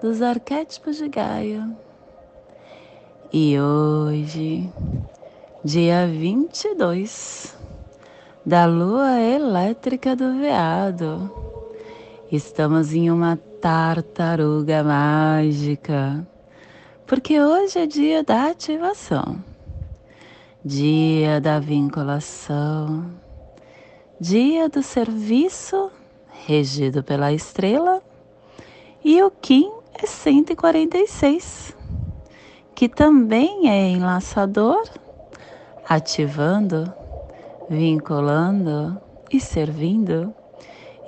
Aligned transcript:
dos 0.00 0.22
arquétipos 0.22 0.96
de 0.96 1.08
Gaia. 1.08 1.68
E 3.32 3.58
hoje, 3.60 4.72
dia 5.64 6.06
22 6.06 7.56
da 8.46 8.64
lua 8.64 9.20
elétrica 9.20 10.14
do 10.14 10.38
veado, 10.38 11.30
estamos 12.30 12.94
em 12.94 13.10
uma 13.10 13.36
tartaruga 13.60 14.82
mágica, 14.84 16.26
porque 17.06 17.40
hoje 17.40 17.80
é 17.80 17.86
dia 17.86 18.22
da 18.22 18.46
ativação, 18.46 19.42
dia 20.64 21.40
da 21.40 21.58
vinculação, 21.58 23.10
dia 24.20 24.68
do 24.68 24.82
serviço 24.82 25.90
regido 26.46 27.02
pela 27.02 27.32
estrela 27.32 28.00
e 29.04 29.22
o 29.22 29.30
Kim 29.30 29.77
é 30.00 30.06
146, 30.06 31.76
que 32.74 32.88
também 32.88 33.68
é 33.68 33.90
enlaçador, 33.90 34.88
ativando, 35.88 36.92
vinculando 37.68 39.00
e 39.30 39.40
servindo. 39.40 40.32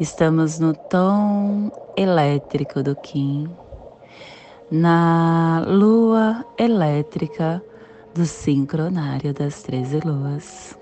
Estamos 0.01 0.59
no 0.59 0.75
tom 0.75 1.71
elétrico 1.97 2.83
do 2.83 2.97
Kim, 2.97 3.49
na 4.71 5.65
lua 5.69 6.45
elétrica 6.59 7.63
do 8.13 8.25
sincronário 8.25 9.33
das 9.33 9.63
13 9.63 10.01
luas. 10.01 10.77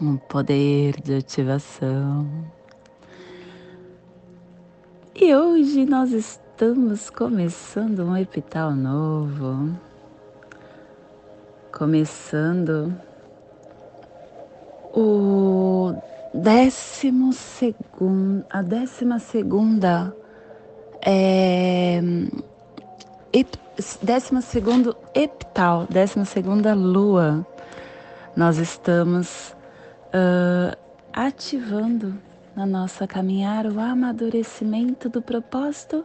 Um 0.00 0.16
poder 0.16 1.00
de 1.00 1.16
ativação. 1.16 2.28
E 5.14 5.34
hoje 5.34 5.84
nós 5.84 6.12
estamos 6.12 6.49
estamos 6.60 7.08
começando 7.08 8.00
um 8.00 8.14
epital 8.14 8.72
novo, 8.72 9.74
começando 11.72 12.94
o 14.92 15.94
décimo 16.34 17.32
segundo, 17.32 18.44
a 18.50 18.60
décima 18.60 19.18
segunda, 19.18 20.14
é, 21.00 22.02
ep, 23.32 23.58
segundo 24.42 24.94
epital, 25.14 25.86
décima 25.88 26.26
segunda 26.26 26.74
lua, 26.74 27.46
nós 28.36 28.58
estamos 28.58 29.56
uh, 30.08 30.76
ativando 31.10 32.14
na 32.54 32.66
nossa 32.66 33.06
caminhar 33.06 33.64
o 33.64 33.80
amadurecimento 33.80 35.08
do 35.08 35.22
propósito 35.22 36.04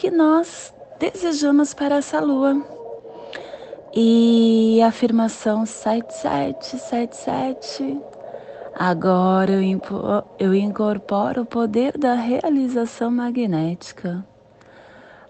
que 0.00 0.10
nós 0.10 0.74
desejamos 0.98 1.72
para 1.74 1.96
essa 1.96 2.18
lua. 2.20 2.64
E 3.94 4.80
afirmação 4.82 5.66
7777. 5.66 8.00
Agora 8.74 9.52
eu 10.38 10.54
incorporo 10.54 11.42
o 11.42 11.46
poder 11.46 11.98
da 11.98 12.14
realização 12.14 13.10
magnética. 13.10 14.24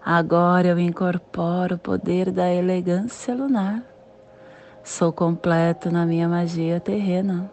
Agora 0.03 0.69
eu 0.69 0.79
incorporo 0.79 1.75
o 1.75 1.79
poder 1.79 2.31
da 2.31 2.49
elegância 2.49 3.35
lunar. 3.35 3.83
Sou 4.85 5.11
completo 5.11 5.91
na 5.91 6.05
minha 6.05 6.29
magia 6.29 6.79
terrena. 6.79 7.51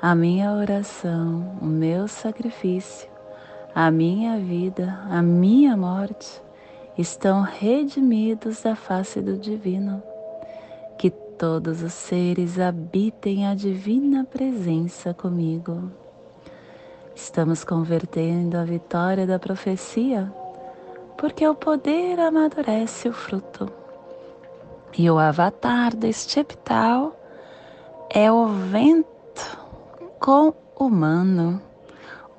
A 0.00 0.14
minha 0.14 0.52
oração, 0.52 1.58
o 1.60 1.66
meu 1.66 2.08
sacrifício 2.08 3.10
a 3.74 3.90
minha 3.90 4.38
vida, 4.38 4.98
a 5.08 5.22
minha 5.22 5.76
morte 5.76 6.42
estão 6.98 7.42
redimidos 7.42 8.62
da 8.62 8.74
face 8.74 9.20
do 9.20 9.36
divino. 9.36 10.02
Que 10.98 11.10
todos 11.10 11.82
os 11.82 11.92
seres 11.92 12.58
habitem 12.58 13.46
a 13.46 13.54
divina 13.54 14.24
presença 14.24 15.14
comigo. 15.14 15.90
Estamos 17.14 17.64
convertendo 17.64 18.58
a 18.58 18.64
vitória 18.64 19.26
da 19.26 19.38
profecia, 19.38 20.32
porque 21.16 21.46
o 21.46 21.54
poder 21.54 22.18
amadurece 22.18 23.08
o 23.08 23.12
fruto. 23.12 23.70
E 24.98 25.08
o 25.08 25.18
avatar 25.18 25.94
deste 25.94 26.40
epital 26.40 27.16
é 28.10 28.30
o 28.32 28.46
vento 28.46 29.06
com 30.18 30.52
humano 30.78 31.62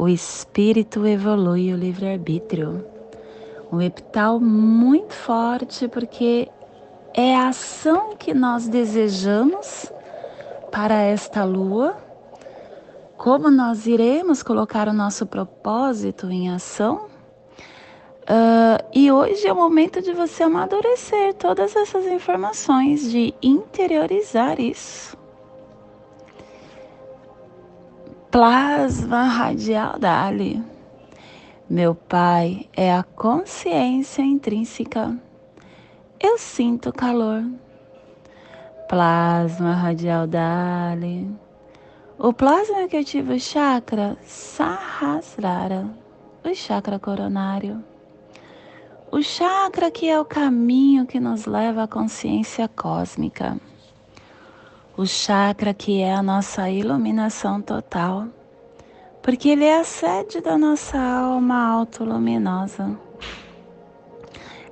o 0.02 0.10
espírito 0.10 1.06
evolui 1.06 1.72
o 1.72 1.78
livre-arbítrio. 1.78 2.84
Um 3.72 3.80
epital 3.80 4.40
muito 4.40 5.14
forte 5.14 5.88
porque 5.88 6.50
é 7.14 7.36
a 7.36 7.50
ação 7.50 8.16
que 8.18 8.34
nós 8.34 8.68
desejamos 8.68 9.94
para 10.72 10.96
esta 10.96 11.44
lua, 11.44 11.96
como 13.16 13.52
nós 13.52 13.86
iremos 13.86 14.42
colocar 14.42 14.88
o 14.88 14.94
nosso 14.94 15.28
propósito 15.28 16.32
em 16.32 16.50
ação. 16.50 17.06
Uh, 18.24 18.82
e 18.92 19.12
hoje 19.12 19.46
é 19.46 19.54
o 19.54 19.56
momento 19.56 20.02
de 20.02 20.14
você 20.14 20.42
amadurecer 20.42 21.36
todas 21.36 21.76
essas 21.76 22.08
informações, 22.08 23.12
de 23.12 23.36
interiorizar 23.40 24.60
isso. 24.60 25.21
Plasma 28.32 29.26
radial 29.26 30.00
Dali. 30.00 30.64
Meu 31.70 31.94
pai 31.94 32.70
é 32.74 32.94
a 32.94 33.04
consciência 33.04 34.22
intrínseca. 34.22 35.18
Eu 36.18 36.38
sinto 36.38 36.94
calor. 36.94 37.44
Plasma 38.88 39.74
radial 39.74 40.28
Dali. 40.28 41.30
O 42.18 42.32
plasma 42.32 42.88
que 42.88 42.96
ativa 42.96 43.34
o 43.34 43.40
chakra 43.40 44.18
Sahasrara, 44.24 45.90
o 46.42 46.56
chakra 46.56 46.98
coronário. 46.98 47.84
O 49.12 49.22
chakra 49.22 49.92
que 49.92 50.08
é 50.08 50.18
o 50.18 50.24
caminho 50.24 51.06
que 51.06 51.20
nos 51.20 51.46
leva 51.46 51.84
à 51.84 51.88
consciência 51.88 52.70
cósmica 52.70 53.58
o 54.98 55.06
chakra 55.06 55.74
que 55.74 56.02
é 56.02 56.14
a 56.14 56.22
nossa 56.22 56.70
iluminação 56.70 57.62
total, 57.62 58.28
porque 59.22 59.50
ele 59.50 59.64
é 59.64 59.80
a 59.80 59.84
sede 59.86 60.42
da 60.42 60.58
nossa 60.58 60.98
alma 60.98 61.66
autoluminosa. 61.72 62.98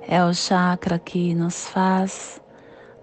É 0.06 0.22
o 0.22 0.34
chakra 0.34 0.98
que 0.98 1.34
nos 1.34 1.68
faz 1.68 2.40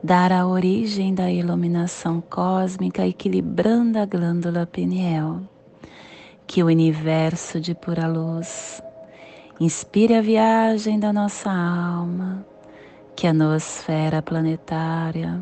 dar 0.03 0.31
a 0.31 0.45
origem 0.45 1.15
da 1.15 1.31
iluminação 1.31 2.21
cósmica, 2.21 3.07
equilibrando 3.07 3.97
a 3.97 4.05
glândula 4.05 4.67
pineal, 4.67 5.41
que 6.45 6.61
o 6.61 6.67
universo 6.67 7.59
de 7.59 7.73
pura 7.73 8.07
luz 8.07 8.81
inspire 9.59 10.13
a 10.13 10.21
viagem 10.21 10.99
da 10.99 11.11
nossa 11.11 11.49
alma, 11.49 12.45
que 13.15 13.25
a 13.25 13.33
noosfera 13.33 14.21
planetária 14.21 15.41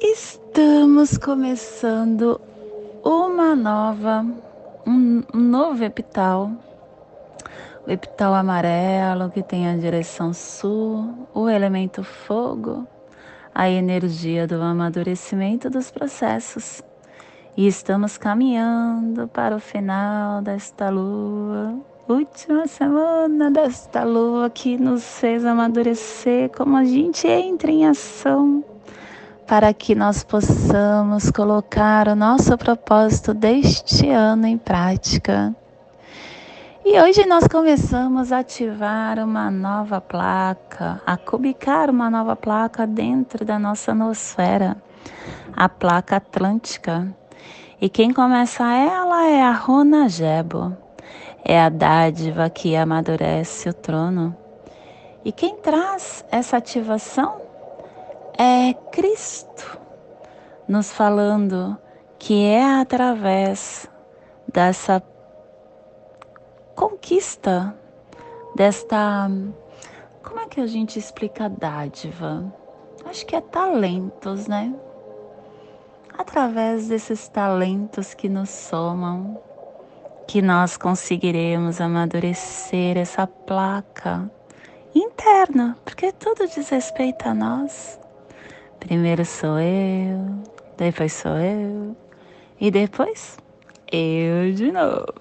Estamos 0.00 1.18
começando 1.18 2.40
uma 3.04 3.54
nova, 3.54 4.26
um, 4.86 5.22
um 5.32 5.38
novo 5.38 5.84
epital. 5.84 6.50
O 7.86 7.90
epital 7.90 8.34
amarelo 8.34 9.30
que 9.30 9.42
tem 9.42 9.68
a 9.68 9.76
direção 9.76 10.32
sul, 10.32 11.28
o 11.32 11.48
elemento 11.48 12.02
fogo, 12.02 12.86
a 13.54 13.68
energia 13.70 14.46
do 14.46 14.60
amadurecimento 14.60 15.70
dos 15.70 15.90
processos. 15.90 16.82
E 17.56 17.66
estamos 17.66 18.18
caminhando 18.18 19.26
para 19.28 19.56
o 19.56 19.58
final 19.58 20.42
desta 20.42 20.90
lua, 20.90 21.74
última 22.06 22.66
semana 22.66 23.50
desta 23.50 24.04
lua 24.04 24.50
que 24.50 24.76
nos 24.76 25.02
fez 25.18 25.42
amadurecer 25.42 26.50
como 26.50 26.76
a 26.76 26.84
gente 26.84 27.26
entra 27.26 27.70
em 27.70 27.86
ação 27.86 28.62
para 29.46 29.72
que 29.72 29.94
nós 29.94 30.22
possamos 30.22 31.30
colocar 31.30 32.08
o 32.08 32.14
nosso 32.14 32.58
propósito 32.58 33.32
deste 33.32 34.10
ano 34.10 34.46
em 34.46 34.58
prática. 34.58 35.56
E 36.84 37.00
hoje 37.00 37.24
nós 37.24 37.48
começamos 37.48 38.32
a 38.32 38.40
ativar 38.40 39.18
uma 39.18 39.50
nova 39.50 39.98
placa, 39.98 41.00
a 41.06 41.16
cubicar 41.16 41.88
uma 41.88 42.10
nova 42.10 42.36
placa 42.36 42.86
dentro 42.86 43.46
da 43.46 43.58
nossa 43.58 43.94
nosfera, 43.94 44.76
a 45.56 45.70
placa 45.70 46.16
atlântica. 46.16 47.16
E 47.78 47.90
quem 47.90 48.10
começa 48.10 48.64
ela 48.64 49.26
é 49.26 49.42
a 49.42 49.52
Rona 49.52 50.08
Jebo, 50.08 50.74
é 51.44 51.60
a 51.60 51.68
dádiva 51.68 52.48
que 52.48 52.74
amadurece 52.74 53.68
o 53.68 53.74
trono. 53.74 54.34
E 55.22 55.30
quem 55.30 55.56
traz 55.56 56.24
essa 56.30 56.56
ativação 56.56 57.36
é 58.38 58.72
Cristo 58.90 59.78
nos 60.66 60.90
falando 60.90 61.76
que 62.18 62.46
é 62.46 62.80
através 62.80 63.86
dessa 64.50 65.02
conquista, 66.74 67.76
desta. 68.54 69.30
Como 70.22 70.40
é 70.40 70.46
que 70.46 70.60
a 70.60 70.66
gente 70.66 70.98
explica 70.98 71.48
dádiva? 71.48 72.44
Acho 73.04 73.26
que 73.26 73.36
é 73.36 73.40
talentos, 73.40 74.46
né? 74.48 74.74
Através 76.18 76.88
desses 76.88 77.28
talentos 77.28 78.14
que 78.14 78.28
nos 78.28 78.48
somam, 78.48 79.38
que 80.26 80.40
nós 80.40 80.76
conseguiremos 80.76 81.80
amadurecer 81.80 82.96
essa 82.96 83.26
placa 83.26 84.30
interna, 84.94 85.76
porque 85.84 86.12
tudo 86.12 86.48
diz 86.48 86.68
respeito 86.70 87.28
a 87.28 87.34
nós. 87.34 88.00
Primeiro 88.80 89.24
sou 89.24 89.58
eu, 89.58 90.42
depois 90.76 91.12
sou 91.12 91.38
eu, 91.38 91.96
e 92.60 92.70
depois 92.70 93.36
eu 93.92 94.52
de 94.54 94.72
novo. 94.72 95.06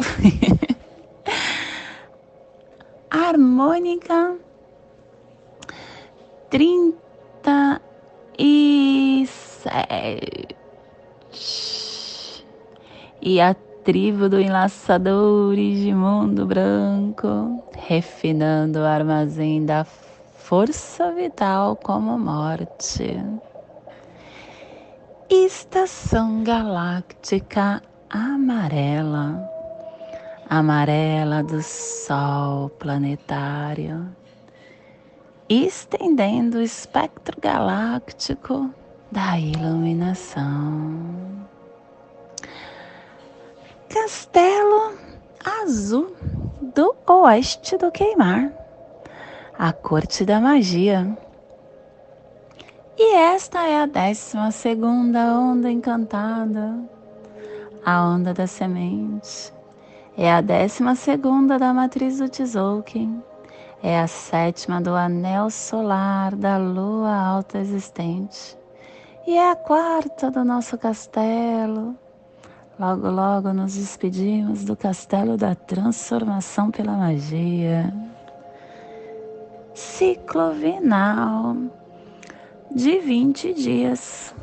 Harmônica 3.11 4.37
trinta 6.49 7.81
e 13.25 13.41
a 13.41 13.55
tribo 13.83 14.29
do 14.29 14.39
Enlaçadores 14.39 15.79
de 15.79 15.91
Mundo 15.91 16.45
Branco, 16.45 17.63
refinando 17.75 18.77
o 18.79 18.85
armazém 18.85 19.65
da 19.65 19.83
força 19.83 21.11
vital 21.11 21.75
como 21.75 22.19
morte. 22.19 23.19
Estação 25.27 26.43
galáctica 26.43 27.81
amarela, 28.11 29.43
amarela 30.47 31.41
do 31.41 31.63
Sol 31.63 32.69
planetário, 32.69 34.07
estendendo 35.49 36.59
o 36.59 36.61
espectro 36.61 37.41
galáctico 37.41 38.69
da 39.11 39.39
iluminação. 39.39 41.25
Castelo 43.95 44.91
Azul 45.63 46.13
do 46.61 46.93
Oeste 47.07 47.77
do 47.77 47.89
Queimar, 47.89 48.51
a 49.57 49.71
Corte 49.71 50.25
da 50.25 50.41
Magia 50.41 51.17
e 52.97 53.15
esta 53.15 53.65
é 53.65 53.79
a 53.79 53.85
décima 53.85 54.51
segunda 54.51 55.39
onda 55.39 55.71
encantada, 55.71 56.77
a 57.85 58.05
onda 58.05 58.33
da 58.33 58.45
semente. 58.45 59.53
É 60.17 60.29
a 60.29 60.41
décima 60.41 60.93
segunda 60.93 61.57
da 61.57 61.73
matriz 61.73 62.17
do 62.17 62.27
Tzolk'in. 62.27 63.23
É 63.81 63.97
a 63.97 64.07
sétima 64.07 64.81
do 64.81 64.93
anel 64.93 65.49
solar 65.49 66.35
da 66.35 66.57
lua 66.57 67.15
alta 67.15 67.59
existente. 67.59 68.57
E 69.25 69.37
é 69.37 69.51
a 69.51 69.55
quarta 69.55 70.29
do 70.29 70.43
nosso 70.43 70.77
castelo. 70.77 71.95
Logo, 72.77 73.09
logo 73.09 73.53
nos 73.53 73.75
despedimos 73.75 74.65
do 74.65 74.75
castelo 74.75 75.37
da 75.37 75.55
transformação 75.55 76.69
pela 76.69 76.91
magia. 76.91 77.93
Ciclo 79.73 80.51
vinal 80.51 81.55
de 82.69 82.99
20 82.99 83.53
dias. 83.53 84.35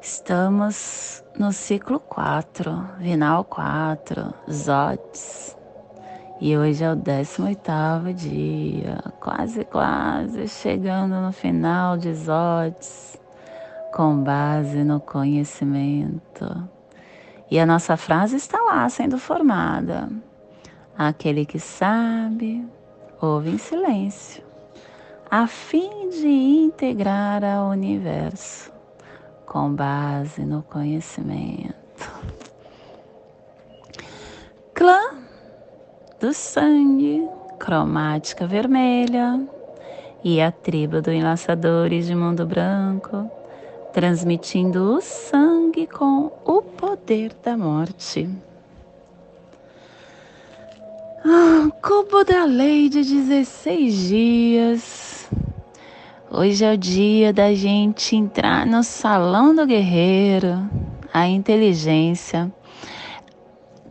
Estamos 0.00 1.24
no 1.36 1.52
ciclo 1.52 1.98
4, 1.98 2.80
vinal 3.00 3.42
4, 3.42 4.32
Zotes. 4.48 5.56
E 6.40 6.56
hoje 6.56 6.84
é 6.84 6.92
o 6.92 6.96
18 6.96 8.14
dia, 8.14 9.02
quase, 9.18 9.64
quase 9.64 10.46
chegando 10.46 11.16
no 11.20 11.32
final 11.32 11.96
de 11.96 12.14
Zotes, 12.14 13.20
com 13.92 14.22
base 14.22 14.84
no 14.84 15.00
conhecimento. 15.00 16.79
E 17.50 17.58
a 17.58 17.66
nossa 17.66 17.96
frase 17.96 18.36
está 18.36 18.60
lá 18.62 18.88
sendo 18.88 19.18
formada. 19.18 20.08
Aquele 20.96 21.44
que 21.44 21.58
sabe, 21.58 22.64
ouve 23.20 23.50
em 23.50 23.58
silêncio 23.58 24.50
a 25.30 25.46
fim 25.46 26.08
de 26.08 26.26
integrar 26.26 27.44
ao 27.44 27.68
universo 27.70 28.72
com 29.46 29.72
base 29.72 30.44
no 30.44 30.60
conhecimento. 30.64 31.74
Clã 34.74 35.14
do 36.18 36.34
sangue, 36.34 37.28
cromática 37.60 38.44
vermelha, 38.44 39.40
e 40.24 40.40
a 40.40 40.50
tribo 40.50 41.00
do 41.00 41.12
Enlaçadores 41.12 42.06
de 42.06 42.14
Mundo 42.14 42.44
Branco, 42.44 43.30
transmitindo 43.92 44.96
o 44.96 45.00
sangue 45.00 45.86
com 45.86 46.32
o 46.44 46.62
poder 46.62 47.32
da 47.42 47.56
morte. 47.56 48.28
Ah, 51.24 51.68
cubo 51.82 52.24
da 52.24 52.44
lei 52.44 52.88
de 52.88 53.02
16 53.02 53.94
dias 53.94 55.10
Hoje 56.32 56.64
é 56.64 56.72
o 56.72 56.78
dia 56.78 57.32
da 57.32 57.52
gente 57.52 58.14
entrar 58.14 58.64
no 58.64 58.84
salão 58.84 59.52
do 59.52 59.66
guerreiro, 59.66 60.64
a 61.12 61.26
inteligência. 61.26 62.54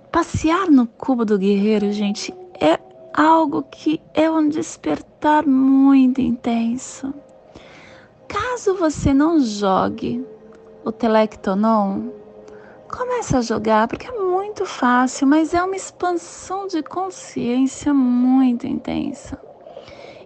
Passear 0.09 0.71
no 0.71 0.87
cubo 0.87 1.25
do 1.25 1.37
guerreiro, 1.37 1.91
gente, 1.91 2.33
é 2.57 2.79
algo 3.13 3.61
que 3.63 3.99
é 4.13 4.31
um 4.31 4.47
despertar 4.47 5.45
muito 5.45 6.21
intenso. 6.21 7.13
Caso 8.29 8.75
você 8.75 9.11
não 9.11 9.39
jogue 9.39 10.23
o 10.85 10.91
Telectonon, 10.91 12.09
comece 12.87 13.35
a 13.35 13.41
jogar, 13.41 13.87
porque 13.87 14.07
é 14.07 14.11
muito 14.11 14.67
fácil, 14.67 15.25
mas 15.25 15.55
é 15.55 15.63
uma 15.63 15.75
expansão 15.75 16.67
de 16.67 16.83
consciência 16.83 17.91
muito 17.91 18.67
intensa. 18.67 19.41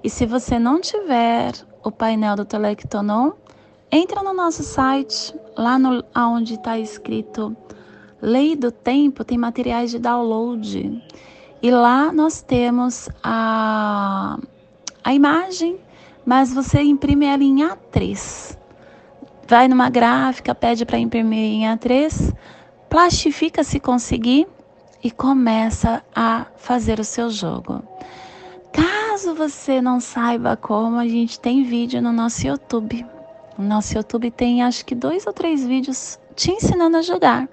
E 0.04 0.10
se 0.10 0.26
você 0.26 0.60
não 0.60 0.82
tiver 0.82 1.54
o 1.82 1.90
painel 1.90 2.36
do 2.36 2.44
Telectonon, 2.44 3.32
entra 3.90 4.22
no 4.22 4.34
nosso 4.34 4.64
site, 4.64 5.34
lá 5.58 5.80
no, 5.80 6.04
onde 6.14 6.56
está 6.56 6.78
escrito 6.78 7.56
Lei 8.22 8.54
do 8.54 8.70
Tempo, 8.70 9.24
tem 9.24 9.38
materiais 9.38 9.92
de 9.92 10.00
download. 10.00 11.02
E 11.62 11.72
lá 11.72 12.12
nós 12.12 12.42
temos 12.42 13.08
a, 13.24 14.38
a 15.02 15.14
imagem, 15.14 15.80
mas 16.25 16.53
você 16.53 16.82
imprime 16.82 17.25
ela 17.25 17.44
em 17.44 17.58
A3. 17.58 18.58
Vai 19.48 19.68
numa 19.68 19.89
gráfica, 19.89 20.56
pede 20.56 20.86
para 20.86 20.98
imprimir 20.98 21.39
em 21.39 21.63
A3, 21.63 22.34
plastifica 22.89 23.63
se 23.63 23.80
conseguir 23.80 24.48
e 25.03 25.12
começa 25.12 26.01
a 26.15 26.46
fazer 26.56 27.00
o 27.00 27.03
seu 27.03 27.30
jogo. 27.30 27.84
Caso 28.72 29.36
você 29.36 29.82
não 29.82 30.00
saiba 30.00 30.56
como, 30.56 30.98
a 30.98 31.08
gente 31.08 31.39
tem 31.39 31.63
vídeo 31.63 32.01
no 32.01 32.12
nosso 32.12 32.48
YouTube. 32.48 33.06
No 33.58 33.65
nosso 33.65 33.96
YouTube 33.96 34.32
tem 34.32 34.63
acho 34.63 34.86
que 34.86 34.96
dois 34.96 35.27
ou 35.27 35.34
três 35.34 35.65
vídeos 35.65 36.18
te 36.36 36.51
ensinando 36.51 36.98
a 36.98 37.01
jogar. 37.01 37.48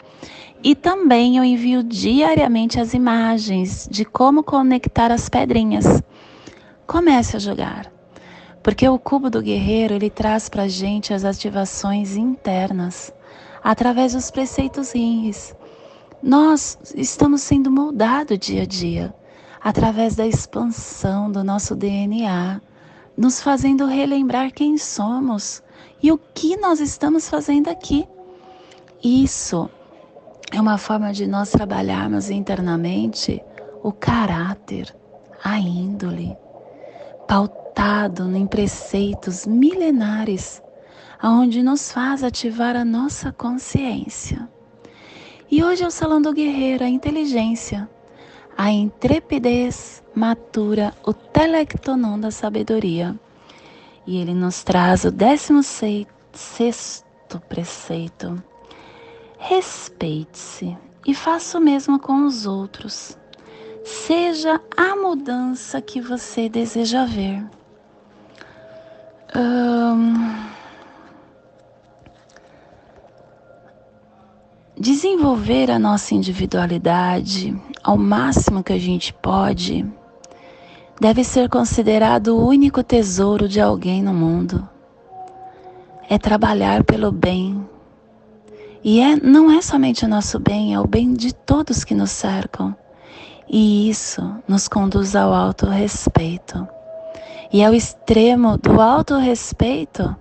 E 0.62 0.74
também 0.74 1.36
eu 1.36 1.44
envio 1.44 1.82
diariamente 1.82 2.78
as 2.78 2.94
imagens 2.94 3.88
de 3.90 4.04
como 4.04 4.42
conectar 4.42 5.10
as 5.10 5.28
pedrinhas. 5.28 6.02
Comece 6.86 7.36
a 7.36 7.40
jogar. 7.40 7.99
Porque 8.62 8.88
o 8.88 8.98
cubo 8.98 9.30
do 9.30 9.40
guerreiro, 9.42 9.94
ele 9.94 10.10
traz 10.10 10.48
para 10.48 10.68
gente 10.68 11.14
as 11.14 11.24
ativações 11.24 12.16
internas 12.16 13.12
através 13.62 14.12
dos 14.12 14.30
preceitos 14.30 14.92
rins. 14.92 15.54
Nós 16.22 16.78
estamos 16.94 17.40
sendo 17.40 17.70
moldados 17.70 18.38
dia 18.38 18.62
a 18.62 18.66
dia 18.66 19.14
através 19.60 20.14
da 20.16 20.26
expansão 20.26 21.30
do 21.30 21.44
nosso 21.44 21.74
DNA, 21.74 22.60
nos 23.16 23.40
fazendo 23.40 23.86
relembrar 23.86 24.52
quem 24.52 24.78
somos 24.78 25.62
e 26.02 26.10
o 26.10 26.18
que 26.18 26.56
nós 26.56 26.80
estamos 26.80 27.28
fazendo 27.28 27.68
aqui. 27.68 28.08
Isso 29.02 29.68
é 30.52 30.60
uma 30.60 30.78
forma 30.78 31.12
de 31.12 31.26
nós 31.26 31.50
trabalharmos 31.50 32.30
internamente 32.30 33.42
o 33.82 33.92
caráter, 33.92 34.94
a 35.42 35.58
índole, 35.58 36.36
pautado 37.70 38.36
em 38.36 38.46
preceitos 38.46 39.46
milenares, 39.46 40.60
aonde 41.20 41.62
nos 41.62 41.92
faz 41.92 42.24
ativar 42.24 42.76
a 42.76 42.84
nossa 42.84 43.32
consciência. 43.32 44.48
E 45.50 45.62
hoje 45.62 45.84
é 45.84 45.86
o 45.86 45.90
Salão 45.90 46.20
do 46.20 46.32
Guerreiro, 46.32 46.84
a 46.84 46.88
inteligência, 46.88 47.88
a 48.56 48.70
intrepidez 48.70 50.02
matura 50.14 50.92
o 51.04 51.12
telectonon 51.12 52.18
da 52.18 52.30
sabedoria. 52.30 53.18
E 54.06 54.18
ele 54.18 54.34
nos 54.34 54.64
traz 54.64 55.04
o 55.04 55.10
décimo 55.10 55.62
sexto 55.62 57.40
preceito. 57.48 58.42
Respeite-se 59.38 60.76
e 61.06 61.14
faça 61.14 61.58
o 61.58 61.60
mesmo 61.60 61.98
com 62.00 62.26
os 62.26 62.46
outros. 62.46 63.16
Seja 63.84 64.60
a 64.76 64.96
mudança 64.96 65.80
que 65.80 66.00
você 66.00 66.48
deseja 66.48 67.04
ver. 67.04 67.59
Desenvolver 74.80 75.70
a 75.70 75.78
nossa 75.78 76.14
individualidade 76.14 77.54
ao 77.82 77.98
máximo 77.98 78.62
que 78.62 78.72
a 78.72 78.78
gente 78.78 79.12
pode 79.12 79.86
deve 81.00 81.22
ser 81.22 81.48
considerado 81.48 82.36
o 82.36 82.46
único 82.46 82.82
tesouro 82.82 83.48
de 83.48 83.60
alguém 83.60 84.02
no 84.02 84.14
mundo. 84.14 84.68
É 86.08 86.18
trabalhar 86.18 86.82
pelo 86.84 87.12
bem. 87.12 87.66
E 88.82 89.00
é, 89.00 89.16
não 89.16 89.50
é 89.50 89.62
somente 89.62 90.04
o 90.04 90.08
nosso 90.08 90.38
bem, 90.38 90.74
é 90.74 90.80
o 90.80 90.86
bem 90.86 91.12
de 91.12 91.34
todos 91.34 91.84
que 91.84 91.94
nos 91.94 92.10
cercam. 92.10 92.74
E 93.48 93.88
isso 93.88 94.34
nos 94.48 94.66
conduz 94.66 95.14
ao 95.14 95.32
autorrespeito. 95.32 96.66
E 97.52 97.64
ao 97.64 97.74
extremo 97.74 98.56
do 98.56 98.80
autorrespeito, 98.80 100.14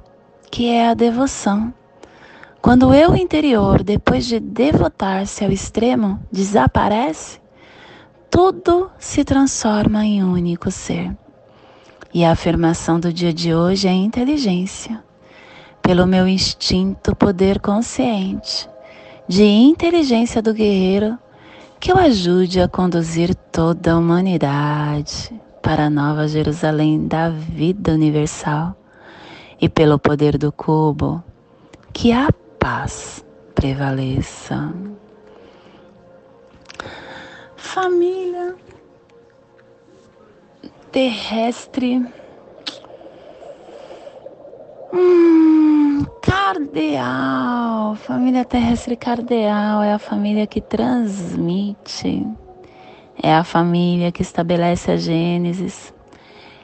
que 0.49 0.67
é 0.67 0.89
a 0.89 0.95
devoção. 0.95 1.71
Quando 2.59 2.87
o 2.87 2.93
eu 2.93 3.15
interior, 3.15 3.83
depois 3.83 4.25
de 4.25 4.39
devotar-se 4.39 5.45
ao 5.45 5.51
extremo, 5.51 6.19
desaparece, 6.31 7.39
tudo 8.31 8.89
se 8.97 9.23
transforma 9.23 10.03
em 10.03 10.23
um 10.23 10.33
único 10.33 10.71
ser. 10.71 11.15
E 12.11 12.25
a 12.25 12.31
afirmação 12.31 12.99
do 12.99 13.13
dia 13.13 13.31
de 13.31 13.53
hoje 13.53 13.87
é 13.87 13.93
inteligência, 13.93 15.03
pelo 15.83 16.07
meu 16.07 16.27
instinto 16.27 17.15
poder 17.15 17.59
consciente, 17.59 18.67
de 19.27 19.43
inteligência 19.43 20.41
do 20.41 20.51
guerreiro, 20.51 21.15
que 21.79 21.91
eu 21.91 21.97
ajude 21.97 22.59
a 22.59 22.67
conduzir 22.67 23.35
toda 23.35 23.93
a 23.93 23.97
humanidade 23.99 25.39
para 25.61 25.85
a 25.85 25.89
nova 25.89 26.27
Jerusalém 26.27 27.07
da 27.07 27.29
vida 27.29 27.91
universal. 27.91 28.75
E 29.61 29.67
pelo 29.67 29.99
poder 29.99 30.37
do 30.37 30.51
cubo, 30.51 31.21
que 31.91 32.13
a 32.13 32.29
paz 32.57 33.25
prevaleça 33.53 34.73
família 37.59 38.55
terrestre. 40.91 42.03
Hum, 44.91 46.03
cardeal, 46.21 47.95
família 47.95 48.43
terrestre 48.43 48.95
cardeal 48.95 49.83
é 49.83 49.93
a 49.93 49.99
família 49.99 50.47
que 50.47 50.59
transmite, 50.59 52.25
é 53.21 53.33
a 53.33 53.43
família 53.43 54.11
que 54.11 54.21
estabelece 54.21 54.91
a 54.91 54.97
Gênesis, 54.97 55.93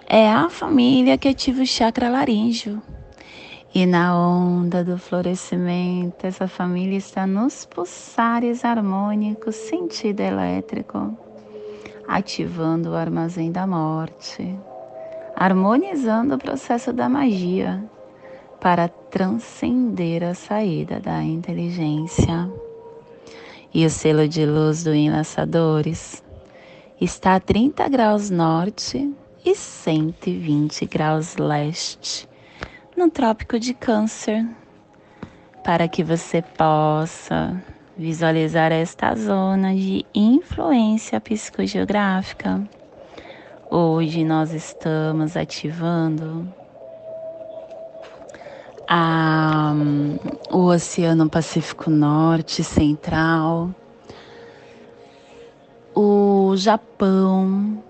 é 0.08 0.30
a 0.30 0.50
família 0.50 1.18
que 1.18 1.28
ativa 1.28 1.62
o 1.62 1.66
chakra 1.66 2.10
laríngeo. 2.10 2.82
E 3.74 3.86
na 3.86 4.18
onda 4.18 4.86
do 4.86 4.98
florescimento, 4.98 6.26
essa 6.26 6.48
família 6.48 6.98
está 6.98 7.28
nos 7.28 7.66
pulsares 7.66 8.64
harmônicos, 8.64 9.54
sentido 9.54 10.22
elétrico, 10.22 11.18
ativando 12.08 12.92
o 12.92 12.96
armazém 12.96 13.52
da 13.52 13.68
morte, 13.68 14.56
harmonizando 15.36 16.36
o 16.36 16.38
processo 16.38 16.94
da 16.94 17.10
magia 17.10 17.84
para 18.62 18.88
transcender 18.88 20.24
a 20.24 20.34
saída 20.34 21.02
da 21.02 21.22
inteligência. 21.22 22.50
E 23.74 23.86
o 23.86 23.90
selo 23.90 24.26
de 24.26 24.46
luz 24.46 24.86
do 24.86 24.94
Enlaçadores 24.94 26.24
está 27.00 27.36
a 27.36 27.40
30 27.40 27.88
graus 27.90 28.30
norte 28.30 29.14
e 29.44 29.54
120 29.54 30.86
graus 30.86 31.36
leste 31.36 32.28
no 32.96 33.10
Trópico 33.10 33.60
de 33.60 33.74
Câncer, 33.74 34.48
para 35.64 35.88
que 35.88 36.04
você 36.04 36.42
possa 36.42 37.62
visualizar 37.98 38.72
esta 38.72 39.14
zona 39.16 39.76
de 39.76 40.06
influência 40.16 41.20
psicogeográfica. 41.20 42.64
Hoje 43.70 44.24
nós 44.24 44.54
estamos 44.54 45.36
ativando 45.36 46.48
a, 48.88 49.74
o 50.52 50.68
Oceano 50.68 51.30
Pacífico 51.30 51.90
Norte 51.90 52.64
Central, 52.64 53.72
o 55.96 56.54
Japão, 56.58 57.82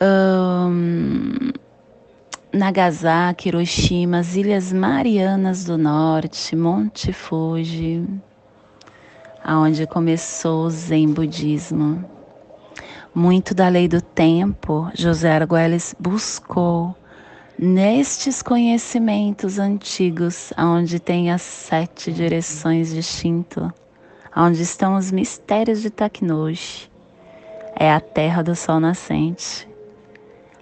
um, 0.00 1.52
Nagasaki, 2.50 3.48
Hiroshima, 3.48 4.18
as 4.18 4.34
Ilhas 4.34 4.72
Marianas 4.72 5.64
do 5.64 5.76
Norte, 5.76 6.56
Monte 6.56 7.12
Fuji, 7.12 8.08
aonde 9.44 9.86
começou 9.86 10.64
o 10.64 10.70
Zen 10.70 11.12
Budismo. 11.12 12.02
Muito 13.14 13.54
da 13.54 13.68
lei 13.68 13.86
do 13.86 14.00
tempo, 14.00 14.90
José 14.94 15.30
Arguelles 15.30 15.94
buscou 16.00 16.96
nestes 17.58 18.42
conhecimentos 18.42 19.58
antigos, 19.58 20.52
aonde 20.56 20.98
tem 20.98 21.30
as 21.30 21.42
sete 21.42 22.10
direções 22.10 22.94
distintas, 22.94 23.70
aonde 24.34 24.62
estão 24.62 24.96
os 24.96 25.12
mistérios 25.12 25.82
de 25.82 25.90
Taknoshi. 25.90 26.93
É 27.76 27.90
a 27.90 28.00
terra 28.00 28.42
do 28.42 28.54
sol 28.54 28.80
nascente 28.80 29.68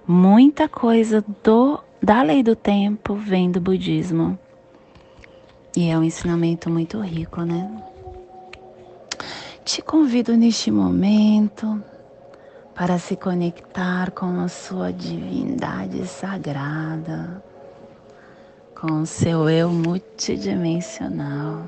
Muita 0.06 0.68
coisa 0.68 1.24
do, 1.44 1.78
da 2.02 2.22
lei 2.22 2.42
do 2.42 2.56
tempo 2.56 3.14
vem 3.14 3.52
do 3.52 3.60
budismo. 3.60 4.36
E 5.76 5.88
é 5.88 5.96
um 5.96 6.02
ensinamento 6.02 6.68
muito 6.68 7.00
rico, 7.00 7.42
né? 7.42 7.70
Te 9.64 9.80
convido 9.80 10.36
neste 10.36 10.72
momento 10.72 11.80
para 12.74 12.98
se 12.98 13.14
conectar 13.14 14.10
com 14.10 14.40
a 14.40 14.48
sua 14.48 14.92
divindade 14.92 16.04
sagrada, 16.08 17.40
com 18.74 19.02
o 19.02 19.06
seu 19.06 19.48
eu 19.48 19.70
multidimensional. 19.70 21.62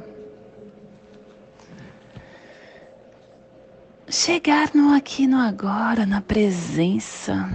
Chegar 4.24 4.70
no 4.72 4.94
aqui 4.94 5.26
no 5.26 5.36
agora, 5.36 6.06
na 6.06 6.22
presença 6.22 7.46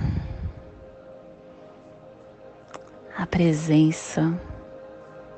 a 3.17 3.25
presença, 3.25 4.39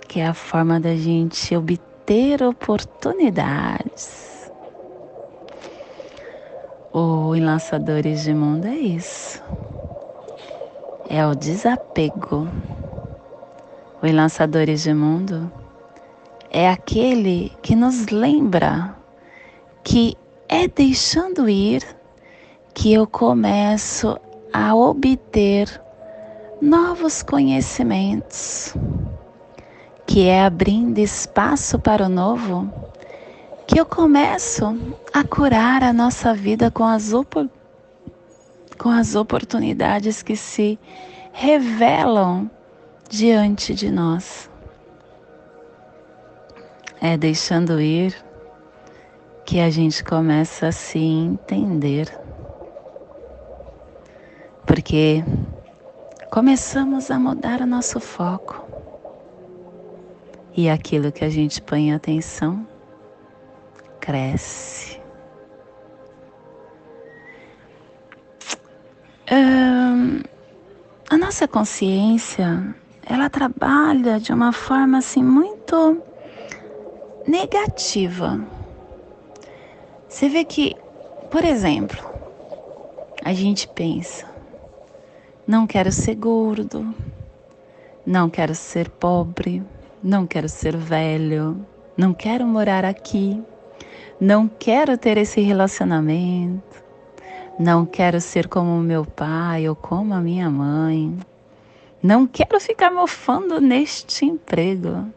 que 0.09 0.19
é 0.19 0.27
a 0.27 0.33
forma 0.33 0.77
da 0.77 0.93
gente 0.93 1.55
obter 1.55 2.43
oportunidades. 2.43 4.51
O 6.91 7.33
Enlaçadores 7.33 8.23
de 8.23 8.33
Mundo 8.33 8.65
é 8.65 8.75
isso. 8.75 9.41
É 11.07 11.25
o 11.25 11.33
desapego. 11.33 12.45
Os 14.03 14.11
lançadores 14.11 14.83
de 14.83 14.93
mundo 14.93 15.49
é 16.49 16.69
aquele 16.69 17.53
que 17.61 17.73
nos 17.73 18.07
lembra 18.07 18.93
que 19.81 20.17
é 20.51 20.67
deixando 20.67 21.47
ir 21.47 21.81
que 22.73 22.93
eu 22.93 23.07
começo 23.07 24.19
a 24.51 24.75
obter 24.75 25.81
novos 26.61 27.23
conhecimentos, 27.23 28.75
que 30.05 30.27
é 30.27 30.43
abrindo 30.43 30.97
espaço 30.99 31.79
para 31.79 32.05
o 32.05 32.09
novo, 32.09 32.69
que 33.65 33.79
eu 33.79 33.85
começo 33.85 34.77
a 35.13 35.23
curar 35.23 35.83
a 35.83 35.93
nossa 35.93 36.33
vida 36.33 36.69
com 36.69 36.83
as, 36.83 37.11
com 38.77 38.89
as 38.89 39.15
oportunidades 39.15 40.21
que 40.21 40.35
se 40.35 40.77
revelam 41.31 42.51
diante 43.09 43.73
de 43.73 43.89
nós. 43.89 44.49
É 46.99 47.15
deixando 47.15 47.79
ir 47.79 48.13
que 49.45 49.59
a 49.59 49.69
gente 49.69 50.03
começa 50.03 50.67
a 50.67 50.71
se 50.71 50.99
entender. 50.99 52.07
Porque 54.65 55.23
começamos 56.29 57.11
a 57.11 57.19
mudar 57.19 57.61
o 57.61 57.65
nosso 57.65 57.99
foco. 57.99 58.65
E 60.55 60.69
aquilo 60.69 61.11
que 61.11 61.23
a 61.23 61.29
gente 61.29 61.61
põe 61.61 61.93
atenção 61.93 62.65
cresce. 63.99 65.01
a 71.09 71.17
nossa 71.17 71.47
consciência, 71.47 72.73
ela 73.05 73.29
trabalha 73.29 74.19
de 74.19 74.31
uma 74.31 74.53
forma 74.53 74.97
assim 74.97 75.21
muito 75.21 76.01
negativa. 77.27 78.39
Você 80.11 80.27
vê 80.27 80.43
que, 80.43 80.75
por 81.31 81.45
exemplo, 81.45 81.97
a 83.23 83.33
gente 83.33 83.65
pensa, 83.65 84.25
não 85.47 85.65
quero 85.65 85.89
ser 85.89 86.15
gordo, 86.15 86.93
não 88.05 88.29
quero 88.29 88.53
ser 88.53 88.89
pobre, 88.89 89.63
não 90.03 90.27
quero 90.27 90.49
ser 90.49 90.75
velho, 90.75 91.65
não 91.95 92.13
quero 92.13 92.45
morar 92.45 92.83
aqui, 92.83 93.41
não 94.19 94.49
quero 94.49 94.97
ter 94.97 95.17
esse 95.17 95.39
relacionamento, 95.39 96.83
não 97.57 97.85
quero 97.85 98.19
ser 98.19 98.49
como 98.49 98.81
meu 98.81 99.05
pai 99.05 99.69
ou 99.69 99.77
como 99.77 100.13
a 100.13 100.19
minha 100.19 100.49
mãe, 100.49 101.17
não 102.03 102.27
quero 102.27 102.59
ficar 102.59 102.91
mofando 102.91 103.61
neste 103.61 104.25
emprego, 104.25 105.07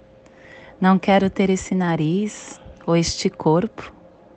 não 0.81 1.01
quero 1.01 1.29
ter 1.29 1.51
esse 1.51 1.75
nariz 1.75 2.61
ou 2.87 2.97
este 2.97 3.29
corpo 3.29 3.94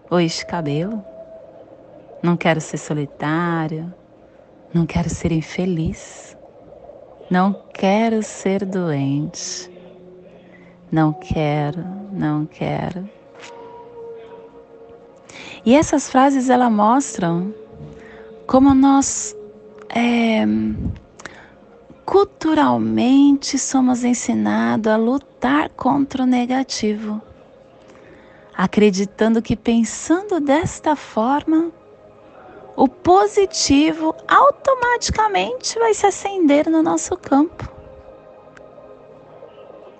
ou 0.10 0.20
este 0.20 0.46
cabelo, 0.46 1.04
não 2.24 2.36
quero 2.38 2.62
ser 2.62 2.78
solitário, 2.78 3.94
não 4.74 4.86
quero 4.86 5.10
ser 5.10 5.32
infeliz. 5.32 6.38
Não 7.30 7.54
quero 7.74 8.24
ser 8.24 8.64
doente. 8.64 9.70
Não 10.90 11.12
quero, 11.12 11.84
não 12.14 12.46
quero. 12.46 13.10
E 15.66 15.76
essas 15.76 16.10
frases 16.10 16.50
elas 16.50 16.72
mostram 16.72 17.54
como 18.46 18.74
nós 18.74 19.36
é, 19.90 20.46
culturalmente 22.06 23.60
somos 23.60 24.06
ensinados 24.06 24.90
a 24.90 24.96
lutar 24.96 25.70
contra 25.72 26.24
o 26.24 26.26
negativo, 26.26 27.22
acreditando 28.58 29.40
que 29.40 29.56
pensando 29.56 30.40
desta 30.40 30.96
forma 30.96 31.72
o 32.76 32.88
positivo 32.88 34.16
automaticamente 34.28 35.78
vai 35.78 35.94
se 35.94 36.08
acender 36.08 36.68
no 36.68 36.82
nosso 36.82 37.16
campo. 37.16 37.72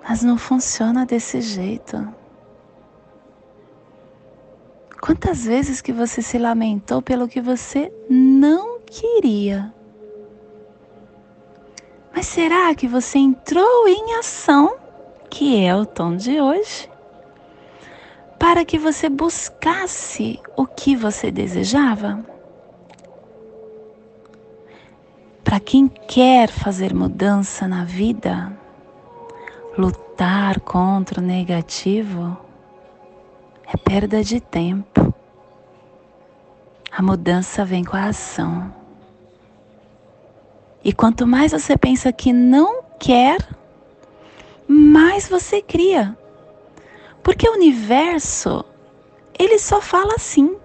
Mas 0.08 0.24
não 0.24 0.36
funciona 0.36 1.06
desse 1.06 1.40
jeito. 1.40 2.12
Quantas 5.00 5.44
vezes 5.44 5.80
que 5.80 5.92
você 5.92 6.20
se 6.20 6.38
lamentou 6.38 7.00
pelo 7.00 7.28
que 7.28 7.40
você 7.40 7.92
não 8.10 8.80
queria? 8.80 9.72
Mas 12.12 12.26
será 12.26 12.74
que 12.74 12.88
você 12.88 13.18
entrou 13.18 13.86
em 13.86 14.14
ação, 14.16 14.76
que 15.30 15.64
é 15.64 15.76
o 15.76 15.86
tom 15.86 16.16
de 16.16 16.40
hoje, 16.40 16.88
para 18.38 18.64
que 18.64 18.78
você 18.78 19.08
buscasse 19.08 20.40
o 20.56 20.66
que 20.66 20.94
você 20.94 21.30
desejava? 21.30 22.24
Para 25.42 25.58
quem 25.58 25.88
quer 25.88 26.48
fazer 26.48 26.94
mudança 26.94 27.66
na 27.66 27.84
vida, 27.84 28.52
lutar 29.76 30.60
contra 30.60 31.20
o 31.20 31.24
negativo 31.24 32.36
é 33.66 33.76
perda 33.76 34.22
de 34.22 34.40
tempo. 34.40 35.12
A 36.90 37.02
mudança 37.02 37.64
vem 37.64 37.84
com 37.84 37.96
a 37.96 38.06
ação. 38.06 38.72
E 40.82 40.92
quanto 40.92 41.26
mais 41.26 41.52
você 41.52 41.76
pensa 41.76 42.12
que 42.12 42.32
não 42.32 42.82
quer, 42.98 43.38
mais 44.66 45.28
você 45.28 45.60
cria. 45.60 46.16
Porque 47.22 47.48
o 47.48 47.54
universo, 47.54 48.64
ele 49.38 49.58
só 49.58 49.80
fala 49.80 50.14
assim. 50.14 50.56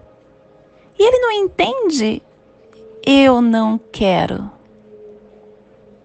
E 0.98 1.02
ele 1.02 1.18
não 1.18 1.32
entende 1.32 2.22
eu 3.06 3.42
não 3.42 3.78
quero. 3.92 4.50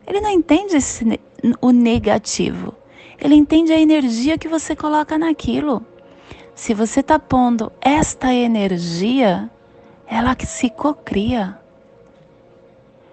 Ele 0.06 0.20
não 0.20 0.30
entende 0.30 0.76
esse, 0.76 1.20
o 1.62 1.72
negativo. 1.72 2.76
Ele 3.18 3.36
entende 3.36 3.72
a 3.72 3.80
energia 3.80 4.38
que 4.38 4.50
você 4.50 4.76
coloca 4.76 5.18
naquilo. 5.18 5.86
Se 6.54 6.74
você 6.74 7.00
está 7.00 7.18
pondo 7.18 7.72
esta 7.80 8.34
energia, 8.34 9.50
ela 10.06 10.36
se 10.46 10.70
cocria. 10.70 11.58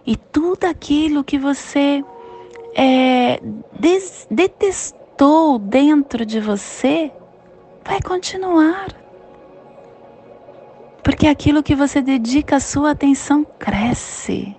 E 0.04 0.16
tudo 0.16 0.64
aquilo 0.64 1.22
que 1.22 1.38
você 1.38 2.04
é, 2.74 3.40
detestou 4.28 5.60
dentro 5.60 6.26
de 6.26 6.40
você 6.40 7.12
vai 7.86 8.00
continuar. 8.00 8.88
Porque 11.02 11.28
aquilo 11.28 11.62
que 11.62 11.74
você 11.74 12.02
dedica 12.02 12.56
a 12.56 12.60
sua 12.60 12.90
atenção 12.90 13.46
cresce. 13.58 14.56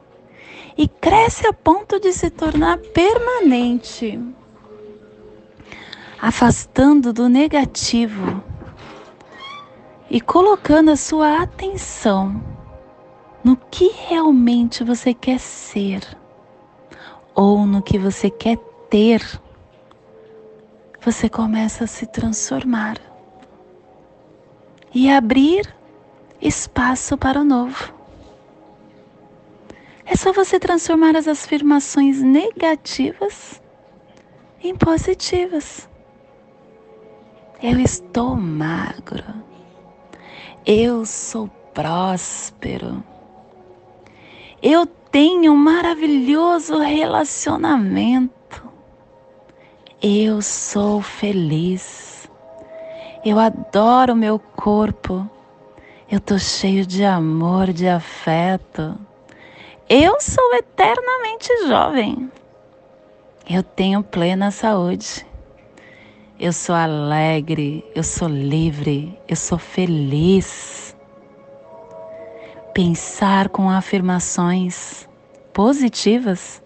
E 0.78 0.88
cresce 0.88 1.46
a 1.48 1.54
ponto 1.54 2.00
de 2.00 2.14
se 2.14 2.30
tornar 2.30 2.78
permanente, 2.78 4.20
afastando 6.22 7.12
do 7.12 7.28
negativo. 7.28 8.44
E 10.10 10.22
colocando 10.22 10.92
a 10.92 10.96
sua 10.96 11.42
atenção 11.42 12.42
no 13.44 13.58
que 13.58 13.92
realmente 14.08 14.84
você 14.84 15.14
quer 15.14 15.40
ser. 15.40 16.02
Ou 17.36 17.66
no 17.66 17.82
que 17.82 17.98
você 17.98 18.30
quer 18.30 18.58
ter, 18.90 19.22
você 21.02 21.28
começa 21.28 21.84
a 21.84 21.88
se 21.88 22.06
transformar 22.06 23.07
e 25.00 25.12
abrir 25.12 25.72
espaço 26.42 27.16
para 27.16 27.42
o 27.42 27.44
novo. 27.44 27.94
É 30.04 30.16
só 30.16 30.34
você 30.34 30.60
transformar 30.60 31.16
as 31.16 31.28
afirmações 31.28 32.20
negativas 32.20 33.62
em 34.60 34.76
positivas. 34.76 35.88
Eu 37.62 37.80
estou 37.80 38.36
magro. 38.36 39.24
Eu 40.66 41.06
sou 41.06 41.48
próspero. 41.76 43.04
Eu 44.64 44.88
tenho 44.88 45.52
um 45.52 45.58
maravilhoso 45.58 46.80
relacionamento. 46.80 48.68
Eu 50.02 50.42
sou 50.42 51.04
feliz. 51.04 52.17
Eu 53.24 53.40
adoro 53.40 54.16
meu 54.16 54.40
corpo. 54.40 55.30
Eu 56.10 56.20
tô 56.20 56.38
cheio 56.38 56.86
de 56.86 57.04
amor, 57.04 57.74
de 57.74 57.88
afeto. 57.88 58.98
Eu 59.90 60.20
sou 60.22 60.56
eternamente 60.56 61.50
jovem. 61.68 62.32
Eu 63.50 63.64
tenho 63.64 64.04
plena 64.04 64.52
saúde. 64.52 65.26
Eu 66.40 66.54
sou 66.54 66.76
alegre, 66.76 67.84
eu 67.96 68.04
sou 68.04 68.28
livre, 68.28 69.18
eu 69.28 69.36
sou 69.36 69.58
feliz. 69.58 70.96
Pensar 72.74 73.50
com 73.50 73.70
afirmações 73.70 75.10
positivas 75.52 76.62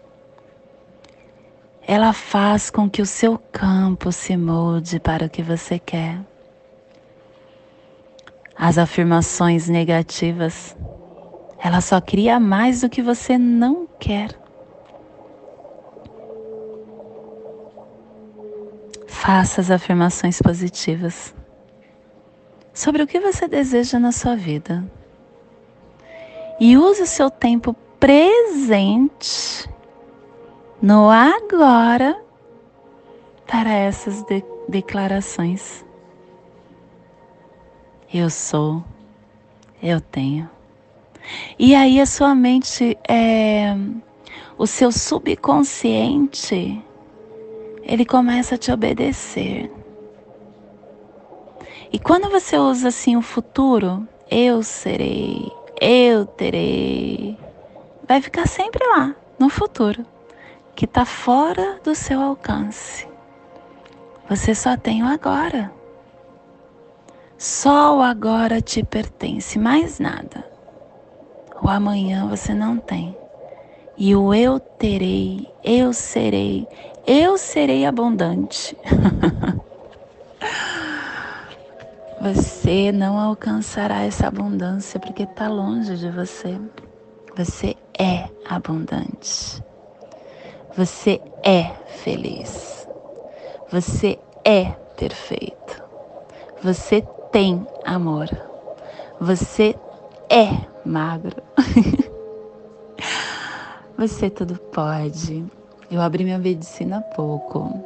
ela 1.88 2.14
faz 2.14 2.70
com 2.70 2.90
que 2.90 3.02
o 3.02 3.06
seu 3.06 3.38
campo 3.52 4.12
se 4.12 4.38
molde 4.38 5.00
para 5.00 5.26
o 5.26 5.30
que 5.30 5.42
você 5.42 5.80
quer. 5.80 6.20
As 8.56 8.78
afirmações 8.78 9.68
negativas, 9.68 10.76
ela 11.58 11.82
só 11.82 12.00
cria 12.00 12.40
mais 12.40 12.82
do 12.82 12.90
que 12.90 13.02
você 13.02 13.38
não 13.38 13.88
quer. 14.00 14.30
Faça 19.08 19.62
as 19.62 19.72
afirmações 19.72 20.42
positivas 20.42 21.34
sobre 22.74 23.04
o 23.04 23.08
que 23.08 23.20
você 23.20 23.48
deseja 23.48 24.00
na 24.00 24.12
sua 24.12 24.36
vida. 24.36 24.84
E 26.60 26.78
use 26.78 27.02
o 27.04 27.08
seu 27.08 27.30
tempo 27.30 27.76
presente 28.00 29.70
no 30.82 31.10
agora 31.10 32.20
para 33.48 33.72
essas 33.72 34.24
de 34.24 34.44
declarações. 34.68 35.86
Eu 38.14 38.30
sou, 38.30 38.84
eu 39.82 40.02
tenho. 40.02 40.50
E 41.58 41.74
aí 41.74 41.98
a 42.02 42.06
sua 42.06 42.36
mente, 42.36 42.98
é, 43.08 43.74
o 44.58 44.68
seu 44.68 44.92
subconsciente, 44.92 46.84
ele 47.84 48.06
começa 48.06 48.56
a 48.56 48.58
te 48.58 48.70
obedecer. 48.70 49.72
E 51.90 51.98
quando 51.98 52.30
você 52.30 52.58
usa 52.58 52.90
assim 52.90 53.16
o 53.16 53.22
futuro, 53.22 54.06
eu 54.30 54.62
serei, 54.62 55.50
eu 55.80 56.26
terei, 56.26 57.38
vai 58.06 58.22
ficar 58.22 58.46
sempre 58.46 58.86
lá, 58.88 59.16
no 59.40 59.48
futuro, 59.48 60.06
que 60.76 60.84
está 60.84 61.06
fora 61.06 61.80
do 61.82 61.96
seu 61.96 62.22
alcance. 62.22 63.08
Você 64.28 64.54
só 64.54 64.76
tem 64.76 65.02
o 65.02 65.06
agora. 65.08 65.80
Só 67.42 67.98
o 67.98 68.02
agora 68.04 68.62
te 68.62 68.84
pertence, 68.84 69.58
mais 69.58 69.98
nada. 69.98 70.46
O 71.60 71.68
amanhã 71.68 72.28
você 72.28 72.54
não 72.54 72.78
tem. 72.78 73.18
E 73.98 74.16
o 74.16 74.32
eu 74.32 74.60
terei, 74.60 75.52
eu 75.64 75.92
serei, 75.92 76.68
eu 77.08 77.40
serei 77.40 77.84
abundante. 77.84 78.78
você 82.22 82.92
não 82.92 83.20
alcançará 83.20 84.04
essa 84.04 84.28
abundância 84.28 85.00
porque 85.00 85.24
está 85.24 85.48
longe 85.48 85.98
de 85.98 86.12
você. 86.12 86.62
Você 87.36 87.76
é 87.98 88.30
abundante. 88.48 89.64
Você 90.78 91.20
é 91.44 91.72
feliz. 92.04 92.88
Você 93.72 94.20
é 94.46 94.66
perfeito. 94.96 95.82
Você 96.62 97.04
tem 97.32 97.66
amor. 97.86 98.28
Você 99.20 99.76
é 100.30 100.50
magro. 100.86 101.42
Você 103.98 104.30
tudo 104.30 104.56
pode. 104.56 105.46
Eu 105.90 106.02
abri 106.02 106.24
minha 106.24 106.38
medicina 106.38 106.98
há 106.98 107.02
pouco, 107.02 107.80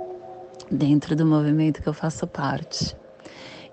dentro 0.71 1.15
do 1.15 1.25
movimento 1.25 1.81
que 1.81 1.88
eu 1.89 1.93
faço 1.93 2.25
parte. 2.25 2.95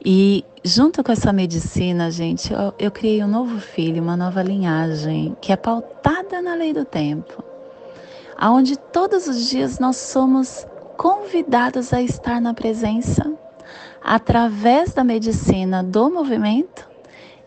E 0.04 0.44
junto 0.64 1.04
com 1.04 1.12
essa 1.12 1.32
medicina, 1.32 2.10
gente, 2.10 2.52
eu, 2.52 2.74
eu, 2.78 2.90
criei 2.90 3.22
um 3.22 3.28
novo 3.28 3.60
filho, 3.60 4.02
uma 4.02 4.16
nova 4.16 4.42
linhagem, 4.42 5.36
que 5.40 5.52
é 5.52 5.56
pautada 5.56 6.42
na 6.42 6.54
lei 6.54 6.72
do 6.72 6.84
tempo, 6.84 7.44
aonde 8.36 8.76
todos 8.76 9.28
os 9.28 9.48
dias 9.48 9.78
nós 9.78 9.96
somos 9.96 10.66
convidados 10.96 11.92
a 11.92 12.02
estar 12.02 12.40
na 12.40 12.52
presença 12.52 13.32
através 14.04 14.92
da 14.92 15.04
medicina 15.04 15.82
do 15.82 16.10
movimento 16.10 16.88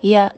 e 0.01 0.15
a, 0.15 0.33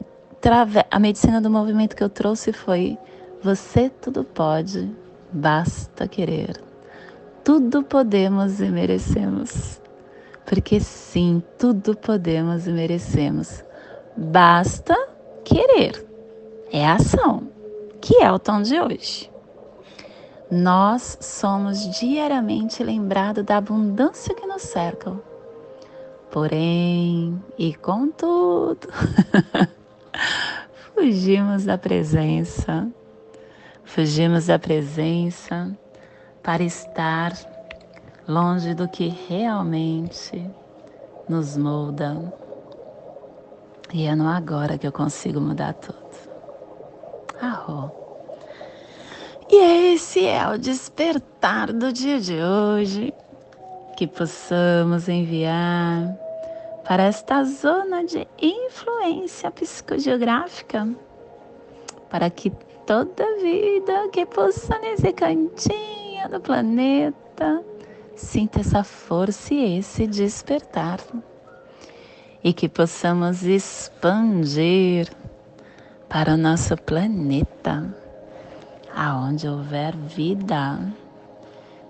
a 0.90 0.98
medicina 0.98 1.40
do 1.40 1.50
movimento 1.50 1.94
que 1.94 2.02
eu 2.02 2.08
trouxe 2.08 2.52
foi 2.52 2.98
você 3.42 3.88
tudo 3.88 4.24
pode, 4.24 4.90
basta 5.30 6.08
querer. 6.08 6.60
Tudo 7.44 7.84
podemos 7.84 8.60
e 8.60 8.68
merecemos. 8.68 9.80
Porque 10.44 10.80
sim, 10.80 11.42
tudo 11.56 11.96
podemos 11.96 12.66
e 12.66 12.72
merecemos. 12.72 13.62
Basta 14.16 14.96
querer. 15.44 16.04
É 16.72 16.84
a 16.84 16.94
ação, 16.94 17.48
que 18.00 18.22
é 18.22 18.30
o 18.30 18.38
tom 18.38 18.62
de 18.62 18.80
hoje. 18.80 19.30
Nós 20.50 21.16
somos 21.20 21.78
diariamente 21.98 22.82
lembrados 22.82 23.44
da 23.44 23.58
abundância 23.58 24.34
que 24.34 24.46
nos 24.46 24.62
cerca 24.62 25.10
Porém, 26.30 27.42
e 27.56 27.74
contudo, 27.74 28.88
fugimos 30.94 31.64
da 31.64 31.78
presença, 31.78 32.86
fugimos 33.82 34.46
da 34.46 34.58
presença 34.58 35.74
para 36.42 36.62
estar 36.62 37.32
longe 38.28 38.74
do 38.74 38.86
que 38.86 39.08
realmente 39.28 40.44
nos 41.26 41.56
molda. 41.56 42.30
E 43.92 44.04
é 44.04 44.14
no 44.14 44.28
agora 44.28 44.76
que 44.76 44.86
eu 44.86 44.92
consigo 44.92 45.40
mudar 45.40 45.72
tudo. 45.72 45.98
Arro. 47.40 47.90
E 49.50 49.94
esse 49.94 50.26
é 50.26 50.46
o 50.46 50.58
despertar 50.58 51.72
do 51.72 51.90
dia 51.90 52.20
de 52.20 52.34
hoje 52.34 53.14
que 53.98 54.06
possamos 54.06 55.08
enviar 55.08 56.16
para 56.86 57.02
esta 57.02 57.42
zona 57.42 58.04
de 58.04 58.28
influência 58.40 59.50
psicogeográfica, 59.50 60.88
para 62.08 62.30
que 62.30 62.50
toda 62.86 63.24
vida 63.42 64.08
que 64.12 64.24
possa 64.24 64.78
nesse 64.78 65.12
cantinho 65.12 66.28
do 66.30 66.38
planeta 66.38 67.60
sinta 68.14 68.60
essa 68.60 68.84
força 68.84 69.52
e 69.52 69.80
esse 69.80 70.06
despertar, 70.06 71.00
e 72.44 72.52
que 72.52 72.68
possamos 72.68 73.42
expandir 73.42 75.10
para 76.08 76.34
o 76.34 76.36
nosso 76.36 76.76
planeta, 76.76 77.92
aonde 78.94 79.48
houver 79.48 79.96
vida 79.96 80.78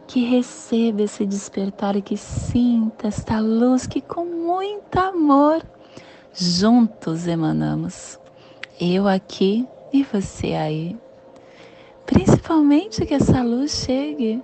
que 0.08 0.24
receba 0.24 1.02
esse 1.02 1.26
despertar 1.26 1.94
e 1.94 2.00
que 2.00 2.16
sinta 2.16 3.08
esta 3.08 3.38
luz 3.40 3.86
que 3.86 4.00
com 4.00 4.24
muito 4.24 4.98
amor 4.98 5.62
juntos 6.32 7.26
emanamos. 7.26 8.18
Eu 8.80 9.06
aqui 9.06 9.68
e 9.92 10.02
você 10.02 10.54
aí. 10.54 10.96
Principalmente 12.06 13.04
que 13.04 13.12
essa 13.12 13.42
luz 13.42 13.84
chegue 13.84 14.42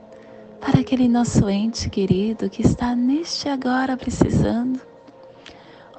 para 0.60 0.80
aquele 0.80 1.08
nosso 1.08 1.48
ente 1.48 1.88
querido 1.88 2.50
que 2.50 2.60
está 2.60 2.94
neste 2.94 3.48
agora 3.48 3.96
precisando, 3.96 4.78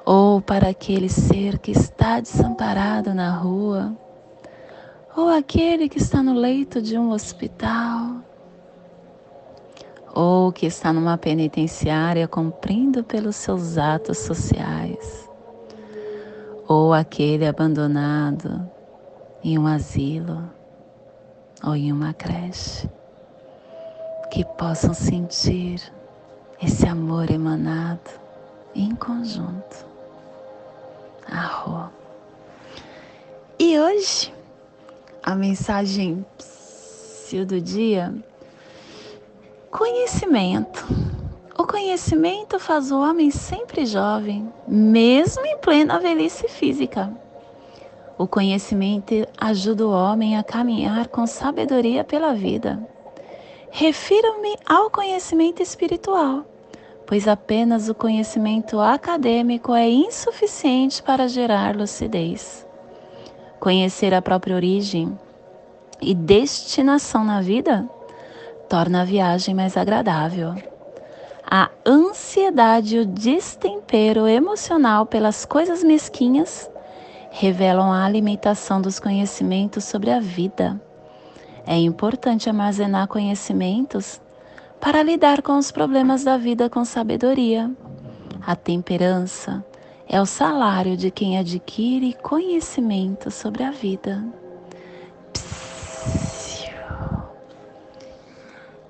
ou 0.04 0.40
para 0.40 0.68
aquele 0.68 1.08
ser 1.08 1.58
que 1.58 1.72
está 1.72 2.20
desamparado 2.20 3.12
na 3.12 3.36
rua, 3.36 3.96
ou 5.16 5.28
aquele 5.28 5.88
que 5.88 5.98
está 5.98 6.22
no 6.22 6.34
leito 6.34 6.80
de 6.80 6.96
um 6.96 7.10
hospital 7.10 8.15
ou 10.16 10.50
que 10.50 10.64
está 10.64 10.94
numa 10.94 11.18
penitenciária 11.18 12.26
cumprindo 12.26 13.04
pelos 13.04 13.36
seus 13.36 13.76
atos 13.76 14.16
sociais, 14.16 15.28
ou 16.66 16.94
aquele 16.94 17.46
abandonado 17.46 18.66
em 19.44 19.58
um 19.58 19.66
asilo 19.66 20.42
ou 21.62 21.76
em 21.76 21.92
uma 21.92 22.14
creche, 22.14 22.88
que 24.30 24.42
possam 24.56 24.94
sentir 24.94 25.82
esse 26.62 26.86
amor 26.86 27.30
emanado 27.30 28.10
em 28.74 28.94
conjunto. 28.94 29.84
Arro. 31.30 31.90
E 33.58 33.78
hoje, 33.78 34.32
a 35.22 35.34
mensagem 35.34 36.24
do 37.46 37.60
dia 37.60 38.14
Conhecimento. 39.76 40.86
O 41.58 41.66
conhecimento 41.66 42.58
faz 42.58 42.90
o 42.90 42.98
homem 42.98 43.30
sempre 43.30 43.84
jovem, 43.84 44.50
mesmo 44.66 45.44
em 45.44 45.58
plena 45.58 46.00
velhice 46.00 46.48
física. 46.48 47.12
O 48.16 48.26
conhecimento 48.26 49.12
ajuda 49.38 49.86
o 49.86 49.90
homem 49.90 50.34
a 50.38 50.42
caminhar 50.42 51.08
com 51.08 51.26
sabedoria 51.26 52.02
pela 52.02 52.32
vida. 52.32 52.82
Refiro-me 53.70 54.56
ao 54.64 54.88
conhecimento 54.88 55.62
espiritual, 55.62 56.46
pois 57.06 57.28
apenas 57.28 57.90
o 57.90 57.94
conhecimento 57.94 58.80
acadêmico 58.80 59.74
é 59.74 59.86
insuficiente 59.86 61.02
para 61.02 61.28
gerar 61.28 61.76
lucidez. 61.76 62.66
Conhecer 63.60 64.14
a 64.14 64.22
própria 64.22 64.56
origem 64.56 65.18
e 66.00 66.14
destinação 66.14 67.22
na 67.22 67.42
vida 67.42 67.86
torna 68.68 69.02
a 69.02 69.04
viagem 69.04 69.54
mais 69.54 69.76
agradável. 69.76 70.54
A 71.48 71.70
ansiedade 71.86 72.96
e 72.96 73.00
o 73.00 73.06
destempero 73.06 74.26
emocional 74.26 75.06
pelas 75.06 75.44
coisas 75.44 75.84
mesquinhas 75.84 76.68
revelam 77.30 77.92
a 77.92 78.04
alimentação 78.04 78.80
dos 78.80 78.98
conhecimentos 78.98 79.84
sobre 79.84 80.10
a 80.10 80.18
vida. 80.18 80.80
É 81.66 81.76
importante 81.76 82.48
armazenar 82.48 83.06
conhecimentos 83.08 84.20
para 84.80 85.02
lidar 85.02 85.42
com 85.42 85.56
os 85.56 85.70
problemas 85.70 86.24
da 86.24 86.36
vida 86.36 86.68
com 86.68 86.84
sabedoria. 86.84 87.70
A 88.44 88.56
temperança 88.56 89.64
é 90.08 90.20
o 90.20 90.26
salário 90.26 90.96
de 90.96 91.10
quem 91.10 91.38
adquire 91.38 92.14
conhecimento 92.22 93.30
sobre 93.30 93.64
a 93.64 93.70
vida. 93.70 94.24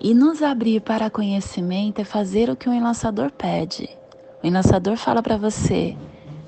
E 0.07 0.15
nos 0.15 0.41
abrir 0.41 0.83
para 0.83 1.11
conhecimento 1.11 2.01
é 2.01 2.05
fazer 2.05 2.49
o 2.49 2.55
que 2.55 2.69
o 2.69 2.73
enlaçador 2.73 3.33
pede. 3.33 3.91
O 4.41 4.47
enlaçador 4.47 4.97
fala 4.97 5.21
para 5.21 5.37
você: 5.37 5.97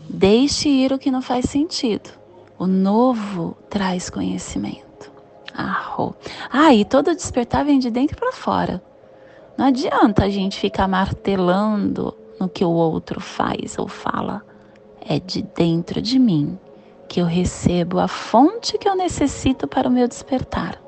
deixe 0.09 0.69
ir 0.69 0.93
o 0.93 0.99
que 0.99 1.11
não 1.11 1.21
faz 1.21 1.47
sentido. 1.47 2.09
O 2.57 2.69
novo 2.69 3.57
traz 3.69 4.09
conhecimento. 4.09 5.11
Arro. 5.53 6.15
Ah, 6.49 6.73
e 6.73 6.85
todo 6.85 7.17
despertar 7.17 7.65
vem 7.65 7.81
de 7.81 7.91
dentro 7.91 8.17
para 8.17 8.31
fora. 8.31 8.81
Não 9.57 9.67
adianta 9.67 10.27
a 10.27 10.31
gente 10.31 10.57
ficar 10.57 10.87
martelando 10.87 12.17
no 12.39 12.49
que 12.49 12.65
o 12.65 12.71
outro 12.71 13.21
faz 13.21 13.77
ou 13.77 13.89
fala. 13.89 14.41
É 15.01 15.19
de 15.19 15.43
dentro 15.43 16.01
de 16.01 16.17
mim 16.17 16.57
que 17.09 17.21
eu 17.21 17.27
recebo 17.27 17.99
a 17.99 18.07
fonte 18.07 18.79
que 18.79 18.89
eu 18.89 18.95
necessito 18.95 19.67
para 19.67 19.89
o 19.89 19.91
meu 19.91 20.07
despertar. 20.07 20.81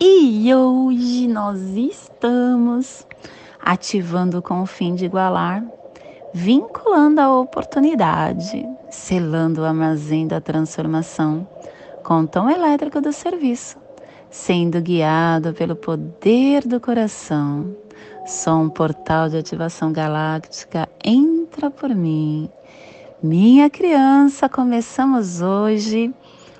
E 0.00 0.54
hoje 0.54 1.26
nós 1.26 1.60
estamos 1.76 3.04
ativando 3.60 4.40
com 4.40 4.62
o 4.62 4.66
fim 4.66 4.94
de 4.94 5.06
igualar, 5.06 5.64
vinculando 6.32 7.20
a 7.20 7.40
oportunidade, 7.40 8.64
selando 8.90 9.60
o 9.62 9.64
armazém 9.64 10.28
da 10.28 10.40
transformação 10.40 11.48
com 12.04 12.20
o 12.20 12.28
tom 12.28 12.48
elétrico 12.48 13.00
do 13.00 13.12
serviço, 13.12 13.76
sendo 14.30 14.80
guiado 14.80 15.52
pelo 15.52 15.74
poder 15.74 16.64
do 16.64 16.78
coração. 16.78 17.74
Sou 18.24 18.54
um 18.54 18.70
portal 18.70 19.28
de 19.28 19.36
ativação 19.36 19.92
galáctica, 19.92 20.88
entra 21.04 21.72
por 21.72 21.92
mim. 21.92 22.48
Minha 23.20 23.68
criança, 23.68 24.48
começamos 24.48 25.40
hoje 25.40 26.14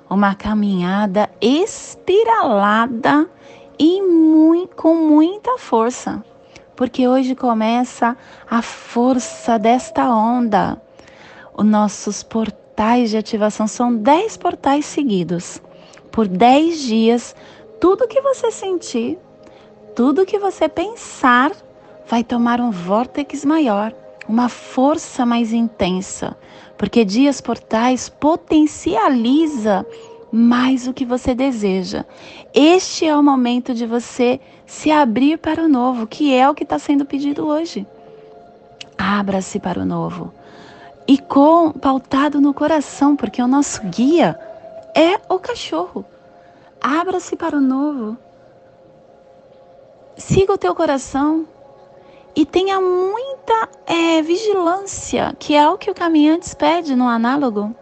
uma 0.09 0.33
caminhada 0.33 1.29
espiralada 1.39 3.29
e 3.77 4.01
muito, 4.01 4.75
com 4.75 4.95
muita 4.95 5.57
força, 5.57 6.23
porque 6.75 7.07
hoje 7.07 7.35
começa 7.35 8.17
a 8.49 8.61
força 8.61 9.59
desta 9.59 10.09
onda. 10.09 10.81
Os 11.53 11.65
nossos 11.65 12.23
portais 12.23 13.11
de 13.11 13.17
ativação 13.17 13.67
são 13.67 13.95
10 13.95 14.37
portais 14.37 14.85
seguidos. 14.85 15.61
Por 16.11 16.27
10 16.27 16.79
dias, 16.79 17.35
tudo 17.79 18.07
que 18.07 18.21
você 18.21 18.49
sentir, 18.49 19.17
tudo 19.95 20.25
que 20.25 20.39
você 20.39 20.67
pensar, 20.67 21.51
vai 22.07 22.23
tomar 22.23 22.59
um 22.59 22.71
vórtex 22.71 23.45
maior, 23.45 23.93
uma 24.27 24.49
força 24.49 25.25
mais 25.25 25.53
intensa 25.53 26.35
porque 26.79 27.03
dias 27.03 27.41
portais 27.41 28.07
potencializa 28.07 29.85
mais 30.31 30.87
o 30.87 30.93
que 30.93 31.03
você 31.03 31.35
deseja. 31.35 32.05
Este 32.53 33.05
é 33.05 33.13
o 33.13 33.21
momento 33.21 33.73
de 33.73 33.85
você 33.85 34.39
se 34.65 34.89
abrir 34.89 35.37
para 35.39 35.65
o 35.65 35.67
novo, 35.67 36.07
que 36.07 36.33
é 36.33 36.49
o 36.49 36.55
que 36.55 36.63
está 36.63 36.79
sendo 36.79 37.03
pedido 37.03 37.45
hoje. 37.45 37.85
Abra-se 38.97 39.59
para 39.59 39.81
o 39.81 39.85
novo. 39.85 40.33
E 41.05 41.17
com 41.17 41.73
pautado 41.73 42.39
no 42.39 42.53
coração, 42.53 43.13
porque 43.13 43.41
o 43.41 43.47
nosso 43.47 43.81
guia 43.87 44.39
é 44.95 45.19
o 45.27 45.37
cachorro. 45.37 46.05
Abra-se 46.79 47.35
para 47.35 47.57
o 47.57 47.61
novo. 47.61 48.17
Siga 50.15 50.53
o 50.53 50.57
teu 50.57 50.73
coração 50.73 51.45
e 52.39 52.45
tenha 52.45 52.79
muita 52.79 53.67
é, 53.85 54.21
vigilância, 54.21 55.35
que 55.37 55.53
é 55.53 55.69
o 55.69 55.77
que 55.77 55.91
o 55.91 55.93
caminhante 55.93 56.55
pede 56.55 56.95
no 56.95 57.05
análogo, 57.05 57.75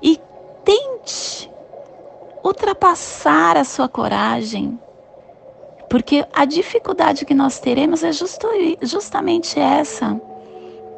e 0.00 0.18
tente 0.64 1.50
ultrapassar 2.42 3.58
a 3.58 3.64
sua 3.64 3.90
coragem, 3.90 4.80
porque 5.90 6.26
a 6.32 6.46
dificuldade 6.46 7.26
que 7.26 7.34
nós 7.34 7.60
teremos 7.60 8.02
é 8.02 8.12
justo, 8.12 8.48
justamente 8.80 9.60
essa: 9.60 10.18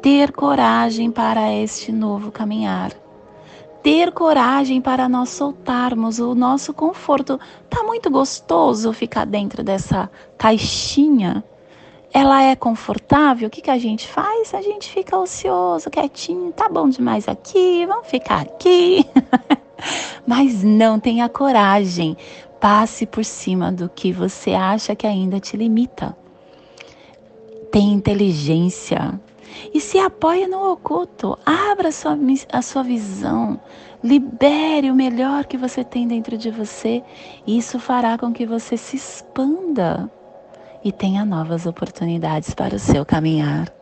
ter 0.01 0.31
coragem 0.31 1.11
para 1.11 1.53
este 1.53 1.91
novo 1.91 2.31
caminhar. 2.31 2.93
Ter 3.83 4.13
coragem 4.13 4.79
para 4.79 5.09
nós 5.09 5.31
soltarmos 5.31 6.19
o 6.19 6.33
nosso 6.33 6.73
conforto. 6.73 7.37
Tá 7.69 7.83
muito 7.83 8.09
gostoso 8.09 8.93
ficar 8.93 9.25
dentro 9.25 9.63
dessa 9.65 10.09
caixinha 10.37 11.43
ela 12.15 12.41
é 12.41 12.55
confortável, 12.55 13.49
o 13.49 13.51
que, 13.51 13.59
que 13.59 13.69
a 13.69 13.77
gente 13.77 14.07
faz? 14.07 14.53
A 14.53 14.61
gente 14.61 14.89
fica 14.89 15.17
ocioso, 15.17 15.89
quietinho, 15.89 16.53
tá 16.53 16.69
bom 16.69 16.87
demais 16.87 17.27
aqui, 17.27 17.85
vamos 17.85 18.07
ficar 18.07 18.39
aqui. 18.39 19.05
Mas 20.25 20.63
não 20.63 20.97
tenha 20.97 21.27
coragem, 21.27 22.15
passe 22.57 23.05
por 23.05 23.25
cima 23.25 23.69
do 23.69 23.89
que 23.89 24.13
você 24.13 24.53
acha 24.53 24.95
que 24.95 25.05
ainda 25.05 25.41
te 25.41 25.57
limita. 25.57 26.15
Tenha 27.69 27.93
inteligência 27.93 29.19
e 29.73 29.81
se 29.81 29.99
apoie 29.99 30.47
no 30.47 30.71
oculto, 30.71 31.37
abra 31.45 31.89
a 31.89 31.91
sua, 31.91 32.17
a 32.49 32.61
sua 32.61 32.83
visão, 32.83 33.59
libere 34.01 34.89
o 34.89 34.95
melhor 34.95 35.43
que 35.43 35.57
você 35.57 35.83
tem 35.83 36.07
dentro 36.07 36.37
de 36.37 36.49
você, 36.49 37.03
isso 37.45 37.77
fará 37.77 38.17
com 38.17 38.31
que 38.31 38.45
você 38.45 38.77
se 38.77 38.95
expanda 38.95 40.09
e 40.85 40.91
tenha 40.91 41.25
novas 41.25 41.65
oportunidades 41.65 42.53
para 42.53 42.75
o 42.75 42.79
seu 42.79 43.03
caminhar. 43.03 43.73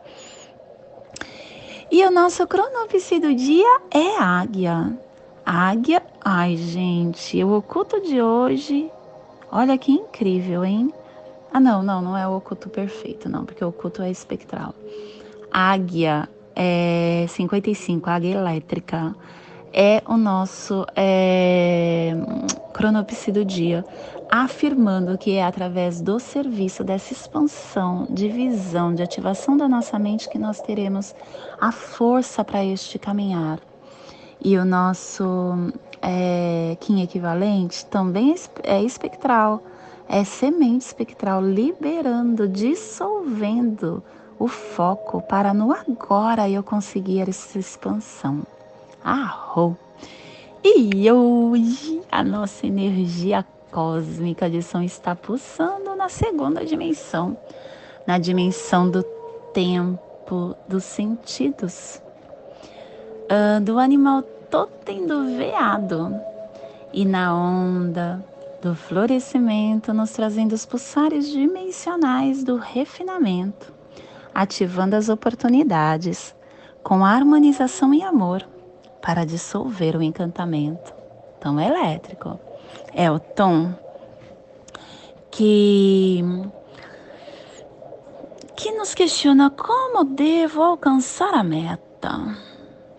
E 1.90 2.02
o 2.02 2.10
nosso 2.10 2.46
cronopse 2.46 3.20
do 3.20 3.34
dia 3.34 3.80
é 3.90 4.16
águia. 4.18 4.98
Águia, 5.44 6.02
ai 6.24 6.56
gente, 6.56 7.44
o 7.44 7.58
oculto 7.58 8.00
de 8.00 8.22
hoje, 8.22 8.90
olha 9.52 9.76
que 9.76 9.92
incrível, 9.92 10.64
hein? 10.64 10.90
Ah, 11.52 11.60
não, 11.60 11.82
não, 11.82 12.00
não 12.00 12.16
é 12.16 12.26
o 12.26 12.36
oculto 12.36 12.70
perfeito, 12.70 13.28
não, 13.28 13.44
porque 13.44 13.62
o 13.62 13.68
oculto 13.68 14.00
é 14.00 14.10
espectral. 14.10 14.74
Águia 15.52 16.26
é 16.56 17.26
55, 17.28 18.08
águia 18.08 18.36
elétrica 18.36 19.14
é 19.76 20.00
o 20.06 20.16
nosso 20.16 20.86
é, 20.94 22.14
cronopse 22.72 23.32
do 23.32 23.44
dia, 23.44 23.84
afirmando 24.30 25.18
que 25.18 25.34
é 25.34 25.44
através 25.44 26.00
do 26.00 26.20
serviço, 26.20 26.84
dessa 26.84 27.12
expansão 27.12 28.06
de 28.08 28.28
visão, 28.28 28.94
de 28.94 29.02
ativação 29.02 29.56
da 29.56 29.68
nossa 29.68 29.98
mente, 29.98 30.28
que 30.28 30.38
nós 30.38 30.60
teremos 30.60 31.12
a 31.60 31.72
força 31.72 32.44
para 32.44 32.64
este 32.64 33.00
caminhar. 33.00 33.58
E 34.40 34.56
o 34.56 34.64
nosso 34.64 35.72
é, 36.00 36.76
Kim 36.78 37.02
equivalente 37.02 37.84
também 37.86 38.32
é 38.62 38.80
espectral, 38.80 39.60
é 40.08 40.22
semente 40.22 40.86
espectral, 40.86 41.42
liberando, 41.42 42.46
dissolvendo 42.46 44.04
o 44.38 44.46
foco 44.46 45.20
para 45.22 45.52
no 45.52 45.72
agora 45.72 46.48
eu 46.48 46.62
conseguir 46.62 47.28
essa 47.28 47.58
expansão. 47.58 48.53
Arro! 49.04 49.76
E 50.64 51.12
hoje 51.12 52.00
a 52.10 52.24
nossa 52.24 52.66
energia 52.66 53.44
cósmica 53.70 54.48
de 54.48 54.62
som 54.62 54.80
está 54.80 55.14
pulsando 55.14 55.94
na 55.94 56.08
segunda 56.08 56.64
dimensão, 56.64 57.36
na 58.06 58.16
dimensão 58.16 58.90
do 58.90 59.02
tempo, 59.52 60.56
dos 60.66 60.84
sentidos, 60.84 62.00
uh, 63.24 63.60
do 63.60 63.78
animal 63.78 64.22
totem 64.50 65.06
do 65.06 65.36
veado 65.36 66.18
e 66.90 67.04
na 67.04 67.36
onda 67.36 68.24
do 68.62 68.74
florescimento, 68.74 69.92
nos 69.92 70.12
trazendo 70.12 70.54
os 70.54 70.64
pulsares 70.64 71.28
dimensionais 71.28 72.42
do 72.42 72.56
refinamento, 72.56 73.70
ativando 74.34 74.96
as 74.96 75.10
oportunidades 75.10 76.34
com 76.82 77.04
harmonização 77.04 77.92
e 77.92 78.02
amor 78.02 78.53
para 79.04 79.26
dissolver 79.26 79.96
o 79.96 80.02
encantamento. 80.02 80.94
Tom 81.38 81.60
elétrico 81.60 82.40
é 82.94 83.10
o 83.10 83.20
tom 83.20 83.74
que 85.30 86.24
que 88.56 88.72
nos 88.72 88.94
questiona 88.94 89.50
como 89.50 90.04
devo 90.04 90.62
alcançar 90.62 91.34
a 91.34 91.44
meta. 91.44 92.34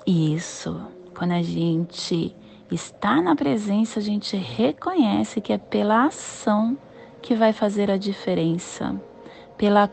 Isso, 0.06 0.80
quando 1.18 1.32
a 1.32 1.42
gente 1.42 2.36
está 2.70 3.20
na 3.20 3.36
presença, 3.36 4.00
a 4.00 4.04
gente 4.04 4.38
reconhece 4.38 5.42
que 5.42 5.52
é 5.52 5.58
pela 5.58 6.06
ação 6.06 6.78
que 7.20 7.34
vai 7.34 7.52
fazer 7.52 7.90
a 7.90 7.98
diferença. 7.98 8.96
Pela 9.58 9.90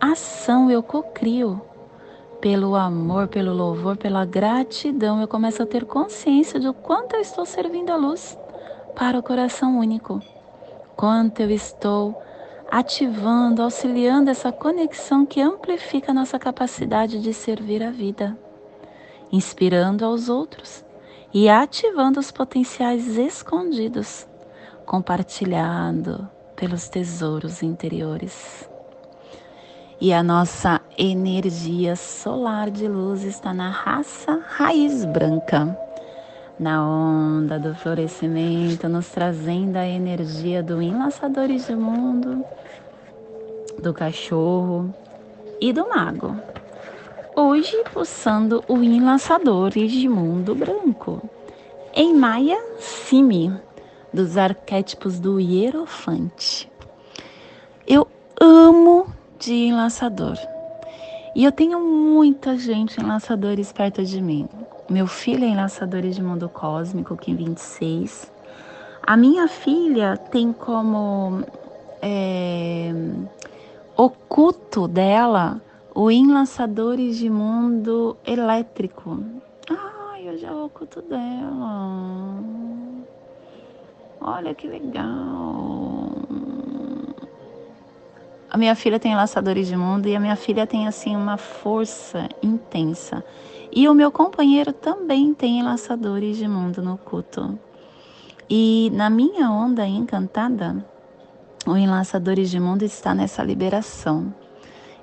ação 0.00 0.68
eu 0.68 0.82
cocrio. 0.82 1.62
Pelo 2.42 2.74
amor, 2.74 3.28
pelo 3.28 3.54
louvor, 3.54 3.96
pela 3.96 4.24
gratidão, 4.24 5.20
eu 5.20 5.28
começo 5.28 5.62
a 5.62 5.66
ter 5.66 5.84
consciência 5.84 6.58
do 6.58 6.74
quanto 6.74 7.14
eu 7.14 7.20
estou 7.20 7.46
servindo 7.46 7.90
a 7.90 7.96
luz 7.96 8.36
para 8.96 9.16
o 9.16 9.22
coração 9.22 9.78
único. 9.78 10.20
Quanto 10.96 11.38
eu 11.38 11.52
estou 11.52 12.20
ativando, 12.68 13.62
auxiliando 13.62 14.28
essa 14.28 14.50
conexão 14.50 15.24
que 15.24 15.40
amplifica 15.40 16.10
a 16.10 16.14
nossa 16.14 16.36
capacidade 16.36 17.22
de 17.22 17.32
servir 17.32 17.80
a 17.80 17.92
vida, 17.92 18.36
inspirando 19.30 20.04
aos 20.04 20.28
outros 20.28 20.84
e 21.32 21.48
ativando 21.48 22.18
os 22.18 22.32
potenciais 22.32 23.16
escondidos, 23.18 24.26
compartilhado 24.84 26.28
pelos 26.56 26.88
tesouros 26.88 27.62
interiores. 27.62 28.71
E 30.04 30.12
a 30.12 30.20
nossa 30.20 30.80
energia 30.98 31.94
solar 31.94 32.72
de 32.72 32.88
luz 32.88 33.22
está 33.22 33.54
na 33.54 33.70
raça 33.70 34.42
raiz 34.56 35.04
branca, 35.04 35.78
na 36.58 36.84
onda 36.84 37.56
do 37.56 37.72
florescimento, 37.72 38.88
nos 38.88 39.08
trazendo 39.10 39.76
a 39.76 39.86
energia 39.86 40.60
do 40.60 40.82
enlaçadores 40.82 41.68
de 41.68 41.76
mundo, 41.76 42.44
do 43.80 43.94
cachorro 43.94 44.92
e 45.60 45.72
do 45.72 45.88
mago. 45.88 46.36
Hoje 47.36 47.80
pulsando 47.92 48.64
o 48.66 48.82
enlaçador 48.82 49.70
de 49.70 50.08
mundo 50.08 50.52
branco. 50.52 51.22
Em 51.94 52.12
Maia 52.12 52.60
Simi, 52.80 53.56
dos 54.12 54.36
arquétipos 54.36 55.20
do 55.20 55.38
Hierofante. 55.38 56.68
Eu 57.86 58.08
amo 58.40 59.21
de 59.42 59.54
enlaçador. 59.54 60.38
E 61.34 61.44
eu 61.44 61.50
tenho 61.50 61.80
muita 61.80 62.56
gente 62.56 63.00
enlaçadores 63.00 63.72
perto 63.72 64.04
de 64.04 64.22
mim. 64.22 64.48
Meu 64.88 65.06
filho 65.06 65.44
é 65.44 65.48
enlaçador 65.48 66.02
de 66.02 66.22
mundo 66.22 66.48
cósmico, 66.48 67.16
que 67.16 67.34
26. 67.34 68.30
A 69.02 69.16
minha 69.16 69.48
filha 69.48 70.16
tem 70.16 70.52
como 70.52 71.42
é, 72.00 72.92
oculto 73.96 74.86
dela 74.86 75.60
o 75.92 76.08
enlaçadores 76.10 77.18
de 77.18 77.28
mundo 77.28 78.16
elétrico. 78.24 79.18
Ai, 79.68 80.28
eu 80.28 80.38
já 80.38 80.54
oculto 80.54 81.02
dela. 81.02 82.38
Olha 84.20 84.54
que 84.54 84.68
legal. 84.68 85.61
A 88.52 88.58
minha 88.58 88.74
filha 88.74 89.00
tem 89.00 89.16
laçadores 89.16 89.66
de 89.66 89.74
mundo 89.74 90.06
e 90.06 90.14
a 90.14 90.20
minha 90.20 90.36
filha 90.36 90.66
tem 90.66 90.86
assim 90.86 91.16
uma 91.16 91.38
força 91.38 92.28
intensa. 92.42 93.24
E 93.72 93.88
o 93.88 93.94
meu 93.94 94.12
companheiro 94.12 94.74
também 94.74 95.32
tem 95.32 95.62
laçadores 95.62 96.36
de 96.36 96.46
mundo 96.46 96.82
no 96.82 96.98
culto. 96.98 97.58
E 98.50 98.92
na 98.92 99.08
minha 99.08 99.50
onda 99.50 99.86
encantada, 99.86 100.84
o 101.66 101.74
enlaçadores 101.78 102.50
de 102.50 102.60
mundo 102.60 102.82
está 102.82 103.14
nessa 103.14 103.42
liberação, 103.42 104.34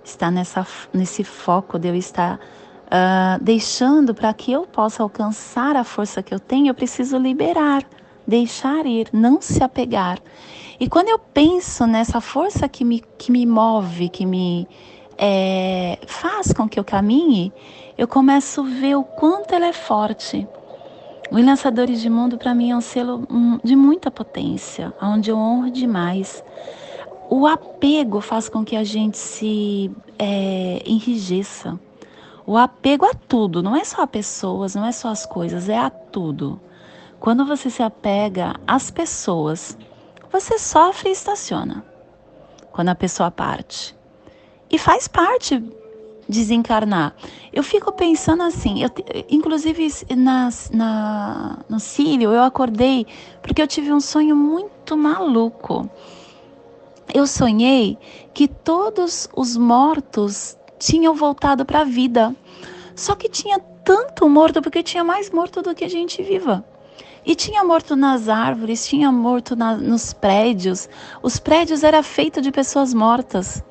está 0.03 0.29
nessa, 0.29 0.67
nesse 0.93 1.23
foco 1.23 1.79
de 1.79 1.87
eu 1.87 1.95
estar 1.95 2.35
uh, 2.35 3.43
deixando 3.43 4.13
para 4.13 4.31
que 4.31 4.51
eu 4.51 4.67
possa 4.67 5.01
alcançar 5.01 5.75
a 5.75 5.83
força 5.83 6.21
que 6.21 6.35
eu 6.35 6.39
tenho, 6.39 6.67
eu 6.67 6.75
preciso 6.75 7.17
liberar, 7.17 7.83
deixar 8.27 8.85
ir, 8.85 9.09
não 9.11 9.41
se 9.41 9.63
apegar. 9.63 10.19
E 10.79 10.87
quando 10.87 11.09
eu 11.09 11.19
penso 11.19 11.85
nessa 11.85 12.21
força 12.21 12.69
que 12.69 12.85
me, 12.85 13.03
que 13.17 13.31
me 13.31 13.45
move, 13.45 14.07
que 14.07 14.25
me 14.25 14.65
é, 15.17 15.99
faz 16.07 16.53
com 16.53 16.69
que 16.69 16.79
eu 16.79 16.85
caminhe, 16.85 17.51
eu 17.97 18.07
começo 18.07 18.61
a 18.61 18.63
ver 18.63 18.95
o 18.95 19.03
quanto 19.03 19.53
ela 19.53 19.67
é 19.67 19.73
forte. 19.73 20.47
O 21.29 21.35
Lançadores 21.35 22.01
de 22.01 22.09
Mundo 22.09 22.37
para 22.37 22.55
mim 22.55 22.71
é 22.71 22.77
um 22.77 22.81
selo 22.81 23.27
de 23.61 23.75
muita 23.75 24.09
potência, 24.09 24.93
onde 25.01 25.29
eu 25.29 25.37
honro 25.37 25.69
demais. 25.69 26.41
O 27.29 27.45
apego 27.45 28.21
faz 28.21 28.47
com 28.47 28.63
que 28.63 28.75
a 28.77 28.83
gente 28.83 29.17
se 29.17 29.91
é, 30.17 30.81
enrijeça. 30.85 31.77
O 32.47 32.57
apego 32.57 33.05
a 33.05 33.13
tudo, 33.13 33.61
não 33.61 33.75
é 33.75 33.83
só 33.83 34.01
a 34.01 34.07
pessoas, 34.07 34.73
não 34.75 34.85
é 34.85 34.93
só 34.93 35.09
as 35.09 35.25
coisas, 35.25 35.67
é 35.67 35.77
a 35.77 35.89
tudo. 35.89 36.59
Quando 37.19 37.45
você 37.45 37.69
se 37.69 37.83
apega 37.83 38.55
às 38.65 38.89
pessoas, 38.89 39.77
você 40.31 40.57
sofre 40.57 41.09
e 41.09 41.13
estaciona 41.13 41.83
quando 42.71 42.89
a 42.89 42.95
pessoa 42.95 43.31
parte. 43.31 43.95
E 44.69 44.77
faz 44.77 45.07
parte 45.07 45.63
desencarnar. 46.27 47.15
Eu 47.51 47.63
fico 47.63 47.91
pensando 47.91 48.43
assim, 48.43 48.83
eu, 48.83 48.89
inclusive 49.29 49.87
nas, 50.15 50.69
na, 50.71 51.57
no 51.67 51.79
Sírio, 51.79 52.31
eu 52.31 52.43
acordei 52.43 53.07
porque 53.41 53.61
eu 53.61 53.67
tive 53.67 53.91
um 53.91 53.99
sonho 53.99 54.35
muito 54.35 54.95
maluco. 54.95 55.89
Eu 57.11 57.25
sonhei 57.25 57.97
que 58.33 58.47
todos 58.47 59.27
os 59.35 59.57
mortos 59.57 60.55
tinham 60.77 61.15
voltado 61.15 61.65
para 61.65 61.81
a 61.81 61.83
vida. 61.83 62.35
Só 62.95 63.15
que 63.15 63.27
tinha 63.27 63.59
tanto 63.83 64.29
morto, 64.29 64.61
porque 64.61 64.83
tinha 64.83 65.03
mais 65.03 65.31
morto 65.31 65.63
do 65.63 65.73
que 65.73 65.83
a 65.83 65.89
gente 65.89 66.21
viva. 66.21 66.63
E 67.29 67.35
tinha 67.35 67.63
morto 67.63 67.95
nas 67.95 68.27
árvores, 68.27 68.87
tinha 68.87 69.11
morto 69.11 69.55
na, 69.55 69.77
nos 69.77 70.13
prédios. 70.13 70.89
Os 71.21 71.37
prédios 71.37 71.83
eram 71.83 72.01
feitos 72.01 72.41
de 72.41 72.51
pessoas 72.51 72.91
mortas. 72.91 73.63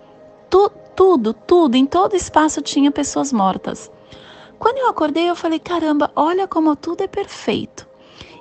Tu, 0.48 0.70
tudo, 0.94 1.34
tudo, 1.34 1.74
em 1.74 1.84
todo 1.84 2.14
espaço 2.14 2.62
tinha 2.62 2.88
pessoas 2.92 3.32
mortas. 3.32 3.90
Quando 4.60 4.78
eu 4.78 4.88
acordei, 4.88 5.28
eu 5.28 5.34
falei: 5.34 5.58
caramba, 5.58 6.08
olha 6.14 6.46
como 6.46 6.76
tudo 6.76 7.02
é 7.02 7.08
perfeito. 7.08 7.84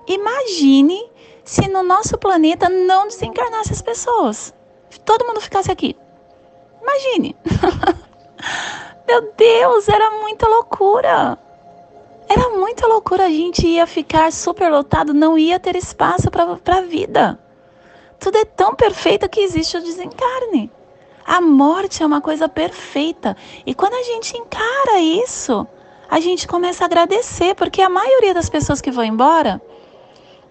Imagine 0.05 1.03
se 1.43 1.67
no 1.67 1.81
nosso 1.81 2.15
planeta 2.19 2.69
não 2.69 3.07
desencarnasse 3.07 3.73
as 3.73 3.81
pessoas. 3.81 4.53
Todo 5.03 5.25
mundo 5.25 5.41
ficasse 5.41 5.71
aqui. 5.71 5.97
Imagine. 6.79 7.35
Meu 9.09 9.33
Deus, 9.35 9.89
era 9.89 10.11
muita 10.21 10.47
loucura. 10.47 11.39
Era 12.29 12.49
muita 12.49 12.85
loucura, 12.85 13.25
a 13.25 13.29
gente 13.29 13.65
ia 13.65 13.87
ficar 13.87 14.31
super 14.33 14.69
lotado, 14.69 15.13
não 15.13 15.37
ia 15.37 15.59
ter 15.59 15.77
espaço 15.77 16.29
para 16.29 16.77
a 16.77 16.81
vida. 16.81 17.39
Tudo 18.19 18.37
é 18.37 18.43
tão 18.43 18.75
perfeito 18.75 19.29
que 19.29 19.39
existe 19.39 19.77
o 19.77 19.81
desencarne. 19.81 20.69
A 21.25 21.39
morte 21.39 22.03
é 22.03 22.05
uma 22.05 22.19
coisa 22.19 22.49
perfeita. 22.49 23.35
E 23.65 23.73
quando 23.73 23.93
a 23.93 24.03
gente 24.03 24.35
encara 24.37 24.99
isso, 24.99 25.65
a 26.09 26.19
gente 26.19 26.47
começa 26.47 26.83
a 26.83 26.87
agradecer, 26.87 27.55
porque 27.55 27.81
a 27.81 27.89
maioria 27.89 28.33
das 28.33 28.49
pessoas 28.49 28.81
que 28.81 28.91
vão 28.91 29.05
embora, 29.05 29.61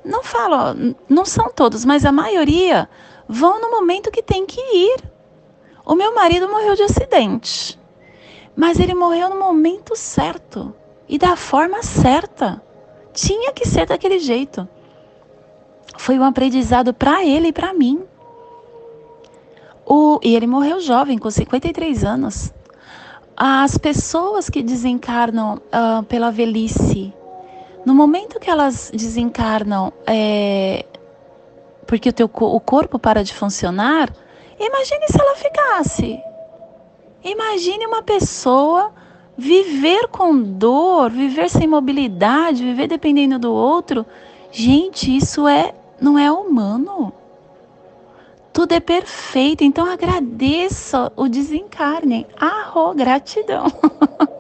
não 0.03 0.23
falo, 0.23 0.95
não 1.09 1.27
são 1.27 1.51
todos, 1.51 1.85
mas 1.85 2.07
a 2.07 2.13
maioria 2.13 2.89
vão 3.29 3.61
no 3.61 3.71
momento 3.71 4.11
que 4.11 4.23
tem 4.23 4.47
que 4.47 4.61
ir. 4.61 4.97
O 5.85 5.95
meu 5.95 6.15
marido 6.15 6.49
morreu 6.49 6.75
de 6.75 6.85
acidente, 6.85 7.79
mas 8.57 8.81
ele 8.81 8.95
morreu 8.95 9.29
no 9.29 9.39
momento 9.39 9.95
certo 9.95 10.75
e 11.09 11.19
da 11.19 11.37
forma 11.37 11.83
certa. 11.83 12.63
Tinha 13.13 13.53
que 13.53 13.67
ser 13.67 13.87
daquele 13.87 14.19
jeito. 14.19 14.69
Foi 15.97 16.19
um 16.19 16.25
aprendizado 16.25 16.93
para 16.93 17.25
ele 17.25 17.49
e 17.49 17.53
para 17.53 17.73
mim. 17.73 18.05
O, 19.85 20.19
e 20.23 20.35
ele 20.35 20.47
morreu 20.47 20.81
jovem, 20.81 21.17
com 21.17 21.31
53 21.31 22.05
anos. 22.05 22.53
As 23.37 23.79
pessoas 23.79 24.51
que 24.51 24.63
desencarnam 24.63 25.57
uh, 25.57 26.03
pela 26.05 26.31
velhice, 26.31 27.13
no 27.85 27.95
momento 27.95 28.41
que 28.41 28.51
elas 28.51 28.91
desencarnam, 28.93 29.93
é, 30.07 30.85
porque 31.87 32.09
o, 32.09 32.13
teu, 32.13 32.27
o 32.27 32.61
corpo 32.61 32.99
para 32.99 33.23
de 33.23 33.33
funcionar, 33.33 34.13
imagine 34.59 35.07
se 35.09 35.21
ela 35.21 35.37
ficasse. 35.37 36.19
Imagine 37.23 37.87
uma 37.87 38.03
pessoa 38.03 38.93
Viver 39.37 40.09
com 40.09 40.41
dor, 40.43 41.11
viver 41.11 41.51
sem 41.51 41.67
mobilidade, 41.67 42.65
viver 42.65 42.89
dependendo 42.89 43.39
do 43.39 43.53
outro, 43.53 44.07
gente, 44.51 45.15
isso 45.15 45.47
é 45.47 45.75
não 46.01 46.19
é 46.19 46.31
humano. 46.31 47.13
Tudo 48.53 48.73
é 48.73 48.81
perfeito, 48.81 49.63
então 49.63 49.85
agradeça 49.85 51.13
o 51.15 51.29
desencarne. 51.29 52.27
Arro, 52.39 52.95
gratidão. 52.95 53.67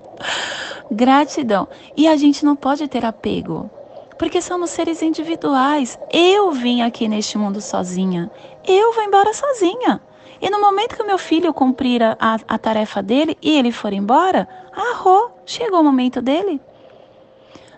gratidão. 0.90 1.68
E 1.94 2.08
a 2.08 2.16
gente 2.16 2.42
não 2.42 2.56
pode 2.56 2.88
ter 2.88 3.04
apego, 3.04 3.70
porque 4.18 4.40
somos 4.40 4.70
seres 4.70 5.02
individuais. 5.02 5.98
Eu 6.10 6.50
vim 6.52 6.80
aqui 6.80 7.08
neste 7.08 7.36
mundo 7.36 7.60
sozinha. 7.60 8.30
Eu 8.66 8.94
vou 8.94 9.04
embora 9.04 9.34
sozinha. 9.34 10.00
E 10.40 10.50
no 10.50 10.60
momento 10.60 10.96
que 10.96 11.02
o 11.02 11.06
meu 11.06 11.18
filho 11.18 11.52
cumprir 11.54 12.02
a, 12.02 12.16
a, 12.20 12.58
tarefa 12.58 13.02
dele 13.02 13.36
e 13.40 13.56
ele 13.56 13.72
for 13.72 13.92
embora, 13.92 14.48
arro, 14.72 15.30
chegou 15.44 15.80
o 15.80 15.84
momento 15.84 16.20
dele. 16.20 16.60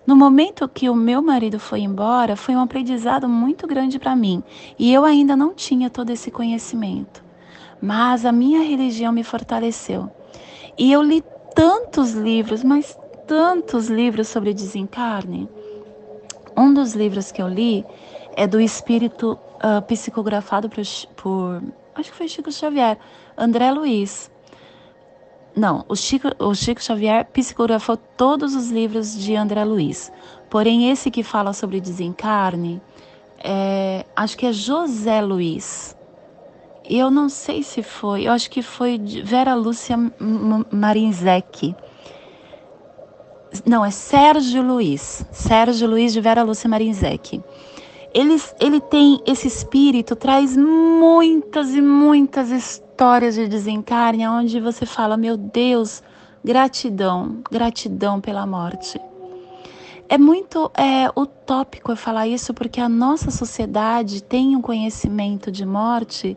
No 0.07 0.17
momento 0.17 0.69
que 0.69 0.89
o 0.89 0.95
meu 0.95 1.21
marido 1.21 1.61
foi 1.61 1.81
embora, 1.81 2.35
foi 2.35 2.57
um 2.57 2.61
aprendizado 2.61 3.29
muito 3.29 3.67
grande 3.67 3.99
para 3.99 4.17
mim 4.17 4.43
e 4.79 4.93
eu 4.93 5.05
ainda 5.05 5.37
não 5.37 5.53
tinha 5.53 5.91
todo 5.91 6.11
esse 6.11 6.31
conhecimento. 6.31 7.23
Mas 7.81 8.25
a 8.25 8.33
minha 8.33 8.61
religião 8.63 9.13
me 9.13 9.23
fortaleceu. 9.23 10.11
E 10.77 10.91
eu 10.91 11.03
li 11.03 11.23
tantos 11.55 12.13
livros, 12.13 12.65
mas 12.65 12.99
tantos 13.27 13.89
livros 13.89 14.29
sobre 14.29 14.55
desencarne. 14.55 15.49
Um 16.57 16.73
dos 16.73 16.95
livros 16.95 17.31
que 17.31 17.43
eu 17.43 17.49
li 17.49 17.85
é 18.35 18.47
do 18.47 18.61
Espírito 18.61 19.39
uh, 19.57 19.83
psicografado 19.83 20.69
por, 20.69 20.83
por, 21.17 21.63
acho 22.01 22.11
que 22.11 22.17
foi 22.17 22.29
Chico 22.29 22.51
Xavier, 22.51 22.99
André 23.37 23.71
Luiz. 23.71 24.31
Não, 25.57 25.85
o 25.89 25.97
Chico, 25.97 26.29
o 26.39 26.55
Chico 26.55 26.83
Xavier 26.83 27.25
psicografou 27.27 27.97
todos 27.97 28.55
os 28.55 28.71
livros 28.71 29.19
de 29.19 29.35
André 29.35 29.65
Luiz. 29.65 30.13
Porém, 30.49 30.91
esse 30.91 31.11
que 31.11 31.23
fala 31.23 31.53
sobre 31.53 31.81
desencarne, 31.81 32.81
é, 33.39 34.05
acho 34.15 34.37
que 34.37 34.47
é 34.47 34.53
José 34.53 35.21
Luiz. 35.21 35.97
Eu 36.89 37.11
não 37.11 37.29
sei 37.29 37.63
se 37.63 37.83
foi, 37.83 38.27
eu 38.27 38.33
acho 38.33 38.51
que 38.51 38.63
foi 38.63 38.99
Vera 39.25 39.55
Lúcia 39.55 39.97
Marinzec. 40.71 41.75
Não, 43.67 43.85
é 43.85 43.91
Sérgio 43.91 44.63
Luiz. 44.63 45.25
Sérgio 45.31 45.89
Luiz 45.89 46.13
de 46.13 46.21
Vera 46.21 46.43
Lúcia 46.43 46.69
Marinzec. 46.69 47.43
Ele, 48.19 48.35
ele 48.59 48.81
tem 48.81 49.23
esse 49.25 49.47
espírito, 49.47 50.17
traz 50.17 50.57
muitas 50.57 51.73
e 51.73 51.81
muitas 51.81 52.51
histórias 52.51 53.37
de 53.37 53.47
desencarne 53.47 54.27
onde 54.27 54.59
você 54.59 54.85
fala: 54.85 55.17
Meu 55.17 55.37
Deus, 55.37 56.03
gratidão, 56.43 57.39
gratidão 57.49 58.21
pela 58.21 58.45
morte. 58.45 59.01
É 60.09 60.19
muito 60.19 60.69
é, 60.77 61.09
utópico 61.15 61.93
eu 61.93 61.97
falar 61.97 62.27
isso 62.27 62.53
porque 62.53 62.81
a 62.81 62.89
nossa 62.89 63.31
sociedade 63.31 64.21
tem 64.21 64.57
um 64.57 64.61
conhecimento 64.61 65.53
de 65.53 65.65
morte 65.65 66.37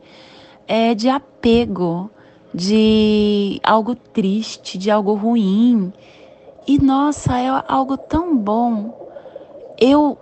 é, 0.68 0.94
de 0.94 1.10
apego, 1.10 2.12
de 2.54 3.60
algo 3.64 3.96
triste, 3.96 4.78
de 4.78 4.92
algo 4.92 5.16
ruim. 5.16 5.92
E 6.68 6.78
nossa, 6.78 7.40
é 7.40 7.48
algo 7.68 7.98
tão 7.98 8.38
bom. 8.38 9.10
Eu 9.80 10.16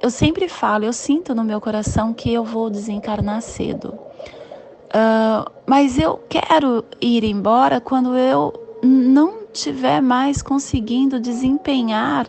eu 0.00 0.10
sempre 0.10 0.48
falo, 0.48 0.84
eu 0.84 0.92
sinto 0.92 1.34
no 1.34 1.42
meu 1.44 1.60
coração 1.60 2.14
que 2.14 2.32
eu 2.32 2.44
vou 2.44 2.70
desencarnar 2.70 3.42
cedo. 3.42 3.98
Uh, 4.88 5.50
mas 5.66 5.98
eu 5.98 6.18
quero 6.28 6.84
ir 7.00 7.24
embora 7.24 7.80
quando 7.80 8.16
eu 8.16 8.52
não 8.82 9.40
estiver 9.52 10.00
mais 10.00 10.40
conseguindo 10.40 11.20
desempenhar 11.20 12.28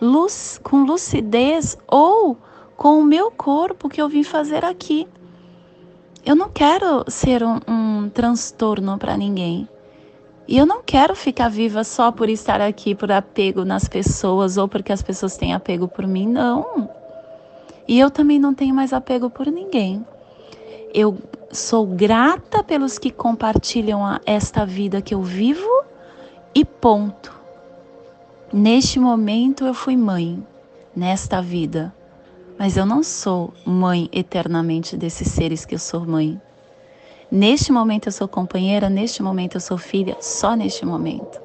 luz, 0.00 0.60
com 0.62 0.84
lucidez 0.84 1.76
ou 1.88 2.36
com 2.76 3.00
o 3.00 3.04
meu 3.04 3.30
corpo 3.30 3.88
que 3.88 4.00
eu 4.00 4.08
vim 4.08 4.22
fazer 4.22 4.64
aqui. 4.64 5.08
Eu 6.24 6.36
não 6.36 6.50
quero 6.50 7.04
ser 7.08 7.42
um, 7.42 7.60
um 7.66 8.10
transtorno 8.10 8.98
para 8.98 9.16
ninguém. 9.16 9.68
E 10.46 10.58
eu 10.58 10.66
não 10.66 10.80
quero 10.82 11.16
ficar 11.16 11.48
viva 11.48 11.82
só 11.82 12.12
por 12.12 12.28
estar 12.28 12.60
aqui, 12.60 12.94
por 12.94 13.10
apego 13.10 13.64
nas 13.64 13.88
pessoas 13.88 14.56
ou 14.56 14.68
porque 14.68 14.92
as 14.92 15.02
pessoas 15.02 15.36
têm 15.36 15.54
apego 15.54 15.88
por 15.88 16.06
mim, 16.06 16.28
não. 16.28 16.88
E 17.88 17.98
eu 17.98 18.10
também 18.10 18.38
não 18.38 18.54
tenho 18.54 18.74
mais 18.74 18.92
apego 18.92 19.30
por 19.30 19.46
ninguém. 19.46 20.04
Eu 20.92 21.16
sou 21.52 21.86
grata 21.86 22.62
pelos 22.62 22.98
que 22.98 23.10
compartilham 23.10 24.00
esta 24.24 24.66
vida 24.66 25.00
que 25.00 25.14
eu 25.14 25.22
vivo 25.22 25.84
e 26.54 26.64
ponto. 26.64 27.34
Neste 28.52 28.98
momento 28.98 29.66
eu 29.66 29.74
fui 29.74 29.96
mãe, 29.96 30.44
nesta 30.94 31.42
vida, 31.42 31.92
mas 32.58 32.76
eu 32.76 32.86
não 32.86 33.02
sou 33.02 33.52
mãe 33.64 34.08
eternamente 34.12 34.96
desses 34.96 35.28
seres 35.28 35.64
que 35.64 35.74
eu 35.74 35.78
sou 35.78 36.06
mãe. 36.06 36.40
Neste 37.30 37.72
momento 37.72 38.06
eu 38.06 38.12
sou 38.12 38.28
companheira, 38.28 38.88
neste 38.88 39.22
momento 39.22 39.56
eu 39.56 39.60
sou 39.60 39.76
filha, 39.76 40.16
só 40.20 40.54
neste 40.54 40.86
momento, 40.86 41.40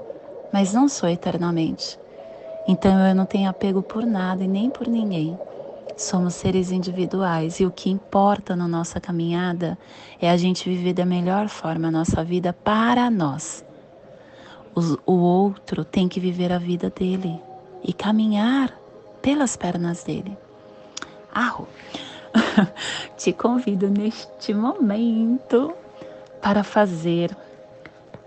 mas 0.53 0.73
não 0.73 0.87
sou 0.87 1.09
eternamente. 1.09 1.99
Então 2.67 2.99
eu 2.99 3.15
não 3.15 3.25
tenho 3.25 3.49
apego 3.49 3.81
por 3.81 4.05
nada 4.05 4.43
e 4.43 4.47
nem 4.47 4.69
por 4.69 4.87
ninguém. 4.87 5.37
Somos 6.01 6.33
seres 6.33 6.71
individuais 6.71 7.59
e 7.59 7.65
o 7.65 7.69
que 7.69 7.87
importa 7.87 8.55
na 8.55 8.67
nossa 8.67 8.99
caminhada 8.99 9.77
é 10.19 10.31
a 10.31 10.35
gente 10.35 10.67
viver 10.67 10.93
da 10.93 11.05
melhor 11.05 11.47
forma 11.47 11.89
a 11.89 11.91
nossa 11.91 12.23
vida 12.23 12.51
para 12.51 13.07
nós. 13.11 13.63
O, 15.05 15.13
outro 15.13 15.85
tem 15.85 16.09
que 16.09 16.19
viver 16.19 16.51
a 16.51 16.57
vida 16.57 16.89
dele 16.89 17.39
e 17.83 17.93
caminhar 17.93 18.75
pelas 19.21 19.55
pernas 19.55 20.03
dele. 20.03 20.35
Arro! 21.31 21.67
Te 23.15 23.31
convido 23.31 23.87
neste 23.87 24.55
momento 24.55 25.71
para 26.41 26.63
fazer 26.63 27.37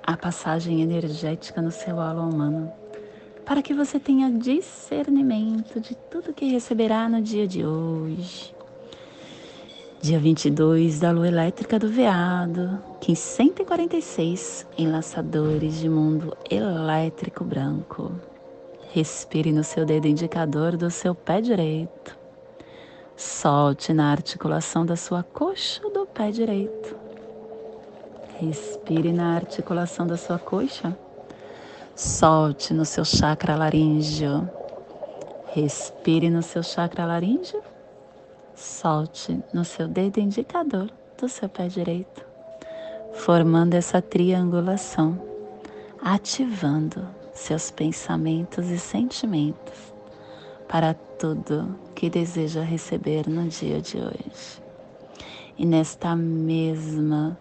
a 0.01 0.16
passagem 0.16 0.81
energética 0.81 1.61
no 1.61 1.72
seu 1.72 2.01
alma 2.01 2.22
humano 2.22 2.84
para 3.45 3.62
que 3.62 3.74
você 3.74 4.01
tenha 4.01 4.30
discernimento 4.30 5.78
de 5.78 5.95
tudo 6.11 6.32
que 6.32 6.47
receberá 6.47 7.09
no 7.09 7.20
dia 7.20 7.47
de 7.47 7.64
hoje. 7.64 8.55
Dia 10.01 10.18
22 10.18 11.01
da 11.01 11.11
lua 11.11 11.28
elétrica 11.28 11.78
do 11.78 11.88
veado, 11.88 12.78
146 13.14 14.66
enlaçadores 14.76 15.78
de 15.78 15.88
mundo 15.88 16.36
elétrico 16.51 17.42
branco. 17.42 18.12
Respire 18.92 19.51
no 19.51 19.64
seu 19.64 19.84
dedo 19.84 20.07
indicador 20.07 20.76
do 20.76 20.90
seu 20.90 21.14
pé 21.14 21.40
direito. 21.40 22.16
Solte 23.16 23.92
na 23.92 24.11
articulação 24.11 24.84
da 24.84 24.97
sua 24.97 25.22
coxa 25.22 25.82
do 25.90 26.07
pé 26.07 26.30
direito. 26.30 26.97
Respire 28.38 29.12
na 29.12 29.34
articulação 29.36 30.07
da 30.07 30.16
sua 30.16 30.38
coxa 30.38 30.97
Solte 31.97 32.74
no 32.74 32.84
seu 32.84 33.05
chakra 33.05 33.55
laríngeo. 33.55 34.51
Respire 35.55 36.28
no 36.28 36.42
seu 36.42 36.61
chakra 36.61 37.07
laríngeo. 37.07 37.62
Solte 38.57 39.40
no 39.53 39.64
seu 39.64 39.86
dedo 39.86 40.18
indicador 40.18 40.90
do 41.16 41.28
seu 41.28 41.49
pé 41.49 41.68
direito, 41.68 42.26
formando 43.12 43.74
essa 43.74 44.03
triangulação, 44.03 45.20
ativando 46.03 47.07
seus 47.32 47.70
pensamentos 47.70 48.70
e 48.70 48.78
sentimentos 48.78 49.95
para 50.68 50.95
tudo 50.95 51.78
que 51.95 52.11
deseja 52.11 52.62
receber 52.62 53.28
no 53.28 53.47
dia 53.47 53.80
de 53.80 53.99
hoje. 53.99 54.62
E 55.57 55.64
nesta 55.64 56.16
mesma 56.16 57.38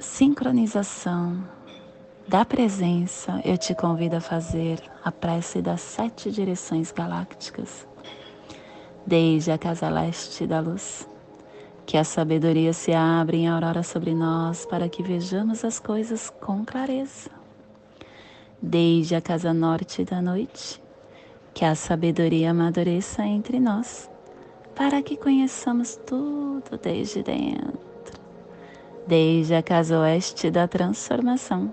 sincronização 0.00 1.55
da 2.28 2.44
presença, 2.44 3.40
eu 3.44 3.56
te 3.56 3.72
convido 3.72 4.16
a 4.16 4.20
fazer 4.20 4.82
a 5.04 5.12
prece 5.12 5.62
das 5.62 5.80
sete 5.80 6.28
direções 6.30 6.90
galácticas, 6.90 7.86
desde 9.06 9.52
a 9.52 9.58
casa 9.58 9.88
leste 9.88 10.44
da 10.44 10.58
luz. 10.58 11.08
Que 11.86 11.96
a 11.96 12.02
sabedoria 12.02 12.72
se 12.72 12.92
abra 12.92 13.36
em 13.36 13.46
aurora 13.46 13.84
sobre 13.84 14.12
nós 14.12 14.66
para 14.66 14.88
que 14.88 15.04
vejamos 15.04 15.64
as 15.64 15.78
coisas 15.78 16.28
com 16.28 16.64
clareza. 16.64 17.30
Desde 18.60 19.14
a 19.14 19.20
casa 19.20 19.54
norte 19.54 20.04
da 20.04 20.20
noite, 20.20 20.82
que 21.54 21.64
a 21.64 21.76
sabedoria 21.76 22.50
amadureça 22.50 23.22
entre 23.22 23.60
nós 23.60 24.10
para 24.74 25.00
que 25.00 25.16
conheçamos 25.16 25.94
tudo 26.04 26.76
desde 26.82 27.22
dentro. 27.22 27.78
Desde 29.06 29.54
a 29.54 29.62
casa 29.62 30.00
oeste 30.00 30.50
da 30.50 30.66
transformação 30.66 31.72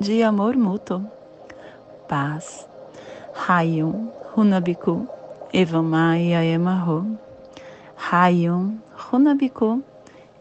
de 0.00 0.22
amor 0.22 0.56
mútuo, 0.56 1.02
paz. 2.08 2.68
Hayum 3.34 4.10
Runabiku 4.34 5.06
Evamaya 5.52 6.44
Emarro. 6.44 7.18
Hayum 7.96 8.78
Runabiku 8.94 9.82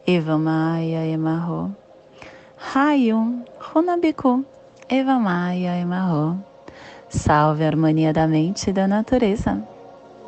Evamaya 0.06 1.06
Emarro. 1.06 1.72
Hayum 2.74 3.46
Runabiku 3.60 4.46
Evamaya 4.90 5.80
Emarro. 5.80 6.38
Salve 7.10 7.64
a 7.64 7.68
harmonia 7.68 8.14
da 8.14 8.28
mente 8.28 8.70
e 8.70 8.74
da 8.74 8.88
natureza. 8.88 9.62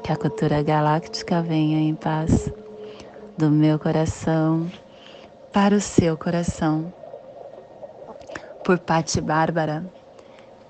Que 0.04 0.12
a 0.12 0.18
cultura 0.18 0.62
galáctica 0.62 1.42
venha 1.42 1.80
em 1.80 1.96
paz 1.96 2.52
do 3.38 3.50
meu 3.50 3.80
coração 3.80 4.70
para 5.52 5.76
o 5.76 5.82
seu 5.82 6.18
coração. 6.18 7.03
Por 8.64 8.80
Pati 8.80 9.20
Bárbara, 9.20 9.84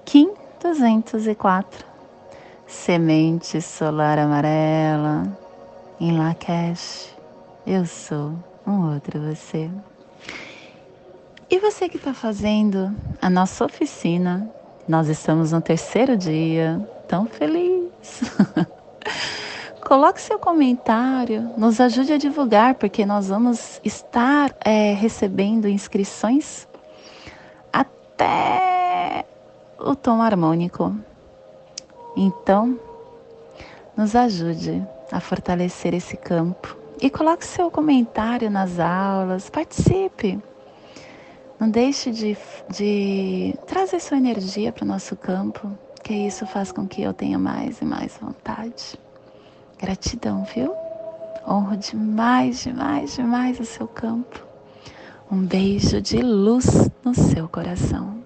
Kim 0.04 0.34
204. 0.60 1.86
Semente 2.66 3.62
solar 3.62 4.18
amarela, 4.18 5.38
em 6.00 6.18
Lakesh, 6.18 7.16
eu 7.68 7.86
sou 7.86 8.34
um 8.66 8.92
outro 8.94 9.22
você. 9.22 9.70
E 11.48 11.60
você 11.60 11.88
que 11.88 11.98
está 11.98 12.16
fazendo 12.16 12.92
a 13.22 13.30
nossa 13.30 13.64
oficina, 13.64 14.50
nós 14.88 15.08
estamos 15.08 15.52
no 15.52 15.62
terceiro 15.62 16.18
dia, 16.18 16.82
tão 17.08 17.28
feliz. 17.28 18.24
Coloque 19.86 20.20
seu 20.20 20.40
comentário, 20.40 21.52
nos 21.56 21.80
ajude 21.80 22.14
a 22.14 22.18
divulgar, 22.18 22.74
porque 22.74 23.06
nós 23.06 23.28
vamos 23.28 23.80
estar 23.84 24.52
é, 24.66 24.94
recebendo 24.94 25.68
inscrições 25.68 26.68
até 28.14 29.26
o 29.80 29.96
tom 29.96 30.22
harmônico. 30.22 30.96
Então, 32.16 32.80
nos 33.98 34.16
ajude 34.16 34.86
a 35.12 35.20
fortalecer 35.20 35.94
esse 35.94 36.16
campo 36.16 36.78
e 37.02 37.10
coloque 37.10 37.46
seu 37.46 37.70
comentário 37.72 38.50
nas 38.50 38.80
aulas, 38.80 39.50
participe. 39.50 40.40
Não 41.60 41.70
deixe 41.70 42.12
de, 42.12 42.38
de 42.70 43.56
trazer 43.68 44.00
sua 44.00 44.18
energia 44.18 44.72
para 44.72 44.84
o 44.84 44.88
nosso 44.88 45.16
campo, 45.16 45.72
que 46.04 46.14
isso 46.14 46.46
faz 46.46 46.72
com 46.72 46.88
que 46.88 47.02
eu 47.02 47.14
tenha 47.14 47.40
mais 47.40 47.82
e 47.82 47.86
mais 47.86 48.18
vontade. 48.18 49.00
Gratidão, 49.80 50.44
viu? 50.44 50.74
Honro 51.48 51.76
demais, 51.78 52.64
demais, 52.64 53.16
demais 53.16 53.60
o 53.60 53.66
seu 53.66 53.88
campo. 53.88 54.53
Um 55.34 55.48
beijo 55.48 56.00
de 56.00 56.22
luz 56.22 56.92
no 57.04 57.16
seu 57.16 57.48
coração. 57.48 58.23